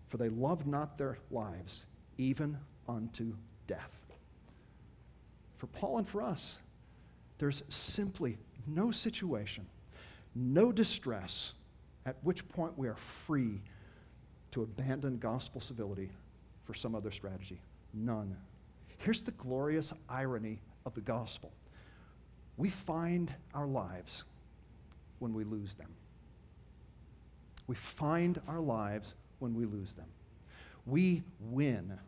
for 0.09 0.17
they 0.17 0.31
loved 0.31 0.67
not 0.67 0.97
their 0.97 1.19
lives 1.31 1.85
even 2.19 2.59
unto 2.89 3.35
death. 3.67 3.99
For 5.57 5.67
Paul 5.69 5.99
and 5.99 6.09
for 6.09 6.23
us, 6.23 6.59
there's 7.39 7.63
simply 7.69 8.37
no 8.67 8.91
situation, 8.91 9.67
no 10.35 10.73
distress 10.73 11.55
at 12.05 12.17
which 12.23 12.47
point 12.49 12.77
we 12.77 12.89
are 12.89 12.97
free 12.97 13.61
to 14.51 14.63
abandon 14.63 15.19
gospel 15.19 15.61
civility 15.61 16.11
for 16.65 16.75
some 16.75 16.95
other 16.95 17.11
strategy. 17.11 17.61
None. 17.95 18.37
Here's 18.99 19.21
the 19.21 19.31
glorious 19.33 19.93
irony 20.09 20.61
of 20.85 20.95
the 20.95 21.01
gospel 21.01 21.53
we 22.57 22.69
find 22.69 23.33
our 23.55 23.69
lives 23.69 24.25
when 25.21 25.33
we 25.33 25.45
lose 25.45 25.75
them. 25.75 25.95
We 27.69 27.77
find 27.77 28.41
our 28.49 28.61
lives 28.61 29.15
when 29.39 29.55
we 29.55 29.65
lose 29.65 29.93
them. 29.95 30.09
We 30.89 31.23
win 31.39 31.99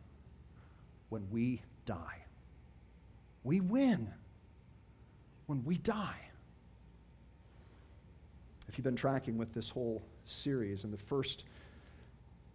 when 1.10 1.28
we 1.30 1.60
die. 1.84 2.24
We 3.44 3.60
win 3.60 4.10
when 5.46 5.62
we 5.64 5.76
die. 5.78 6.16
If 8.68 8.78
you've 8.78 8.84
been 8.84 8.96
tracking 8.96 9.36
with 9.36 9.52
this 9.52 9.68
whole 9.68 10.02
series 10.24 10.84
in 10.84 10.90
the 10.90 10.96
first, 10.96 11.44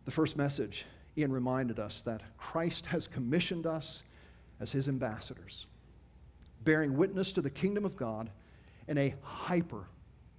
the 0.06 0.12
first 0.12 0.36
message, 0.36 0.86
Ian 1.18 1.32
reminded 1.32 1.80
us 1.80 2.02
that 2.02 2.22
Christ 2.38 2.88
has 2.88 3.08
commissioned 3.08 3.68
us 3.68 4.04
as 4.60 4.72
his 4.72 4.88
ambassadors, 4.88 5.68
bearing 6.64 6.96
witness 6.96 7.34
to 7.34 7.42
the 7.42 7.50
kingdom 7.50 7.86
of 7.86 7.96
God 7.96 8.32
in 8.88 8.98
a 8.98 9.14
hyper 9.22 9.86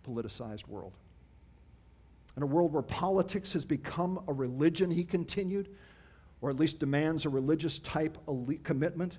politicized 0.06 0.66
world. 0.66 0.92
In 2.36 2.42
a 2.42 2.46
world 2.46 2.72
where 2.72 2.82
politics 2.82 3.52
has 3.54 3.64
become 3.64 4.20
a 4.28 4.32
religion, 4.32 4.90
he 4.90 5.04
continued, 5.04 5.68
or 6.40 6.50
at 6.50 6.56
least 6.56 6.78
demands 6.78 7.24
a 7.24 7.30
religious 7.30 7.78
type 7.78 8.18
commitment, 8.62 9.18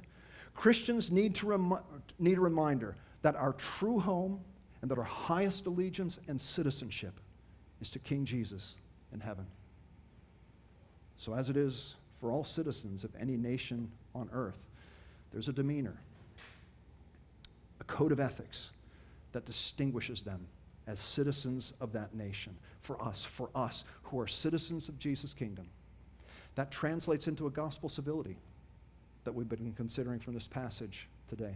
Christians 0.53 1.11
need, 1.11 1.35
to 1.35 1.79
need 2.19 2.37
a 2.37 2.41
reminder 2.41 2.95
that 3.21 3.35
our 3.35 3.53
true 3.53 3.99
home 3.99 4.39
and 4.81 4.91
that 4.91 4.97
our 4.97 5.03
highest 5.03 5.65
allegiance 5.65 6.19
and 6.27 6.39
citizenship 6.39 7.19
is 7.81 7.89
to 7.91 7.99
King 7.99 8.25
Jesus 8.25 8.75
in 9.13 9.19
heaven. 9.19 9.45
So, 11.17 11.33
as 11.33 11.49
it 11.49 11.57
is 11.57 11.95
for 12.19 12.31
all 12.31 12.43
citizens 12.43 13.03
of 13.03 13.11
any 13.19 13.37
nation 13.37 13.89
on 14.13 14.29
earth, 14.31 14.59
there's 15.31 15.49
a 15.49 15.53
demeanor, 15.53 15.99
a 17.79 17.83
code 17.85 18.11
of 18.11 18.19
ethics 18.19 18.71
that 19.31 19.45
distinguishes 19.45 20.21
them 20.21 20.45
as 20.87 20.99
citizens 20.99 21.73
of 21.81 21.91
that 21.91 22.15
nation. 22.15 22.55
For 22.81 23.01
us, 23.03 23.23
for 23.23 23.49
us 23.53 23.83
who 24.03 24.19
are 24.19 24.27
citizens 24.27 24.89
of 24.89 24.97
Jesus' 24.97 25.33
kingdom, 25.33 25.67
that 26.55 26.71
translates 26.71 27.27
into 27.27 27.45
a 27.45 27.51
gospel 27.51 27.89
civility 27.89 28.37
that 29.25 29.33
we've 29.33 29.49
been 29.49 29.73
considering 29.73 30.19
from 30.19 30.33
this 30.33 30.47
passage 30.47 31.07
today. 31.27 31.55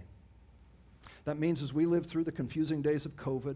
That 1.26 1.40
means 1.40 1.64
as 1.64 1.74
we 1.74 1.86
live 1.86 2.06
through 2.06 2.26
the 2.26 2.32
confusing 2.32 2.82
days 2.82 3.06
of 3.06 3.16
COVID, 3.16 3.56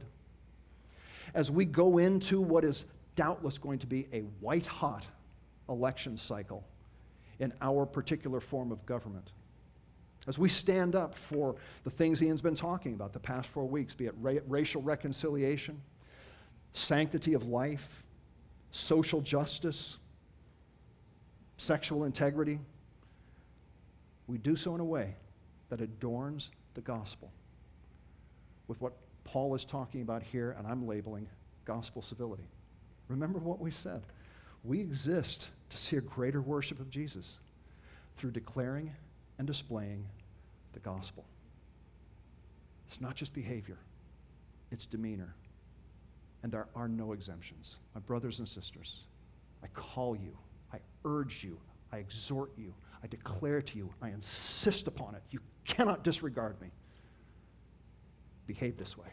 as 1.33 1.51
we 1.51 1.65
go 1.65 1.97
into 1.97 2.39
what 2.39 2.63
is 2.63 2.85
doubtless 3.15 3.57
going 3.57 3.79
to 3.79 3.87
be 3.87 4.07
a 4.13 4.21
white 4.39 4.65
hot 4.65 5.05
election 5.67 6.17
cycle 6.17 6.63
in 7.39 7.51
our 7.61 7.85
particular 7.85 8.39
form 8.39 8.71
of 8.71 8.85
government, 8.85 9.33
as 10.27 10.39
we 10.39 10.49
stand 10.49 10.95
up 10.95 11.15
for 11.15 11.55
the 11.83 11.89
things 11.89 12.21
Ian's 12.21 12.41
been 12.41 12.55
talking 12.55 12.93
about 12.93 13.13
the 13.13 13.19
past 13.19 13.47
four 13.49 13.65
weeks, 13.65 13.93
be 13.93 14.07
it 14.07 14.15
ra- 14.19 14.39
racial 14.47 14.81
reconciliation, 14.81 15.81
sanctity 16.71 17.33
of 17.33 17.47
life, 17.47 18.05
social 18.71 19.21
justice, 19.21 19.97
sexual 21.57 22.03
integrity, 22.03 22.59
we 24.27 24.37
do 24.37 24.55
so 24.55 24.73
in 24.73 24.81
a 24.81 24.85
way 24.85 25.15
that 25.69 25.81
adorns 25.81 26.51
the 26.73 26.81
gospel 26.81 27.31
with 28.67 28.81
what 28.81 28.93
Paul 29.23 29.53
is 29.55 29.63
talking 29.63 30.01
about 30.01 30.23
here, 30.23 30.55
and 30.57 30.67
I'm 30.67 30.87
labeling 30.87 31.27
gospel 31.65 32.01
civility. 32.01 32.47
Remember 33.07 33.39
what 33.39 33.59
we 33.59 33.71
said. 33.71 34.01
We 34.63 34.79
exist 34.79 35.49
to 35.69 35.77
see 35.77 35.97
a 35.97 36.01
greater 36.01 36.41
worship 36.41 36.79
of 36.79 36.89
Jesus 36.89 37.39
through 38.17 38.31
declaring 38.31 38.91
and 39.37 39.47
displaying 39.47 40.05
the 40.73 40.79
gospel. 40.79 41.25
It's 42.87 43.01
not 43.01 43.15
just 43.15 43.33
behavior, 43.33 43.77
it's 44.71 44.85
demeanor. 44.85 45.35
And 46.43 46.51
there 46.51 46.67
are 46.75 46.87
no 46.87 47.13
exemptions. 47.13 47.77
My 47.95 48.01
brothers 48.01 48.37
and 48.37 48.47
sisters, 48.47 48.99
I 49.63 49.67
call 49.73 50.15
you, 50.15 50.37
I 50.71 50.77
urge 51.03 51.43
you, 51.43 51.57
I 51.91 51.97
exhort 51.97 52.51
you, 52.55 52.71
I 53.03 53.07
declare 53.07 53.63
to 53.63 53.77
you, 53.77 53.89
I 54.01 54.09
insist 54.09 54.87
upon 54.87 55.15
it. 55.15 55.23
You 55.31 55.39
cannot 55.65 56.03
disregard 56.03 56.61
me. 56.61 56.67
Behave 58.45 58.77
this 58.77 58.95
way. 58.95 59.07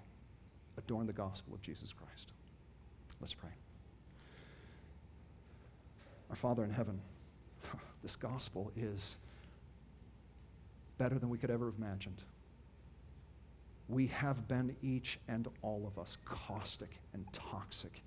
Adorn 0.76 1.06
the 1.06 1.12
gospel 1.12 1.54
of 1.54 1.62
Jesus 1.62 1.92
Christ. 1.92 2.32
Let's 3.20 3.34
pray. 3.34 3.50
Our 6.28 6.36
Father 6.36 6.64
in 6.64 6.70
heaven, 6.70 7.00
this 8.02 8.16
gospel 8.16 8.72
is 8.76 9.16
better 10.98 11.18
than 11.18 11.28
we 11.28 11.38
could 11.38 11.50
ever 11.50 11.66
have 11.66 11.78
imagined. 11.78 12.22
We 13.88 14.06
have 14.08 14.48
been, 14.48 14.74
each 14.82 15.18
and 15.28 15.48
all 15.62 15.86
of 15.86 15.98
us, 16.00 16.16
caustic 16.24 16.98
and 17.12 17.24
toxic 17.32 18.02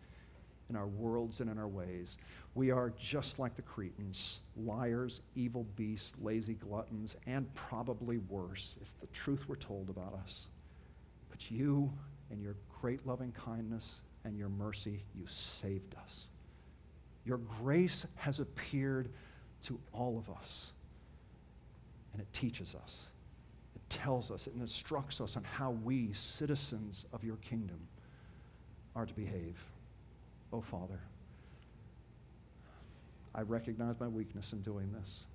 in 0.69 0.75
our 0.75 0.87
worlds 0.87 1.41
and 1.41 1.49
in 1.49 1.57
our 1.57 1.67
ways. 1.67 2.17
We 2.55 2.71
are 2.71 2.91
just 2.97 3.37
like 3.37 3.55
the 3.55 3.61
Cretans, 3.61 4.41
liars, 4.55 5.21
evil 5.35 5.65
beasts, 5.75 6.13
lazy 6.21 6.55
gluttons, 6.55 7.15
and 7.27 7.53
probably 7.53 8.17
worse 8.17 8.75
if 8.81 8.99
the 8.99 9.07
truth 9.07 9.47
were 9.47 9.57
told 9.57 9.89
about 9.89 10.13
us. 10.23 10.47
But 11.29 11.51
you, 11.51 11.91
in 12.31 12.41
your 12.41 12.55
great 12.81 13.05
loving 13.05 13.31
kindness 13.33 14.01
and 14.23 14.37
your 14.37 14.49
mercy, 14.49 15.03
you 15.13 15.27
saved 15.27 15.95
us. 16.03 16.29
Your 17.25 17.37
grace 17.37 18.05
has 18.15 18.39
appeared 18.39 19.09
to 19.63 19.79
all 19.93 20.17
of 20.17 20.35
us 20.35 20.71
and 22.15 22.21
it 22.21 22.31
teaches 22.31 22.75
us. 22.81 23.07
It 23.75 23.81
tells 23.89 24.31
us, 24.31 24.47
it 24.47 24.53
instructs 24.57 25.19
us 25.19 25.35
on 25.35 25.43
how 25.43 25.71
we, 25.71 26.13
citizens 26.13 27.05
of 27.11 27.25
your 27.25 27.35
kingdom, 27.37 27.77
are 28.95 29.05
to 29.05 29.13
behave. 29.13 29.57
Oh, 30.53 30.61
Father, 30.61 30.97
I 33.35 33.41
recognize 33.41 33.99
my 33.99 34.07
weakness 34.07 34.53
in 34.53 34.61
doing 34.61 34.89
this. 34.97 35.25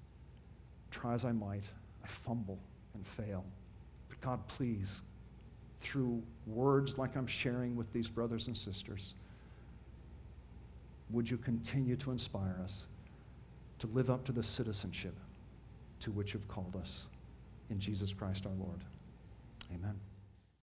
Try 0.91 1.13
as 1.13 1.27
I 1.27 1.33
might, 1.33 1.65
I 2.03 2.07
fumble 2.07 2.59
and 2.95 3.07
fail. 3.07 3.45
But 4.09 4.19
God, 4.23 4.49
please, 4.49 5.03
through 5.83 6.23
words 6.47 6.97
like 6.97 7.15
I'm 7.15 7.27
sharing 7.27 7.77
with 7.77 7.93
these 7.93 8.09
brothers 8.09 8.47
and 8.47 8.57
sisters, 8.57 9.13
would 11.11 11.29
you 11.29 11.37
continue 11.37 11.97
to 11.97 12.11
inspire 12.11 12.59
us 12.65 12.87
to 13.81 13.87
live 13.89 14.09
up 14.09 14.25
to 14.25 14.33
the 14.33 14.43
citizenship 14.43 15.15
to 16.01 16.11
which 16.11 16.35
you've 16.35 16.49
called 16.49 16.77
us. 16.81 17.07
In 17.71 17.79
Jesus 17.79 18.13
Christ 18.13 18.47
our 18.47 18.53
Lord. 18.59 18.81
Amen. 19.73 19.99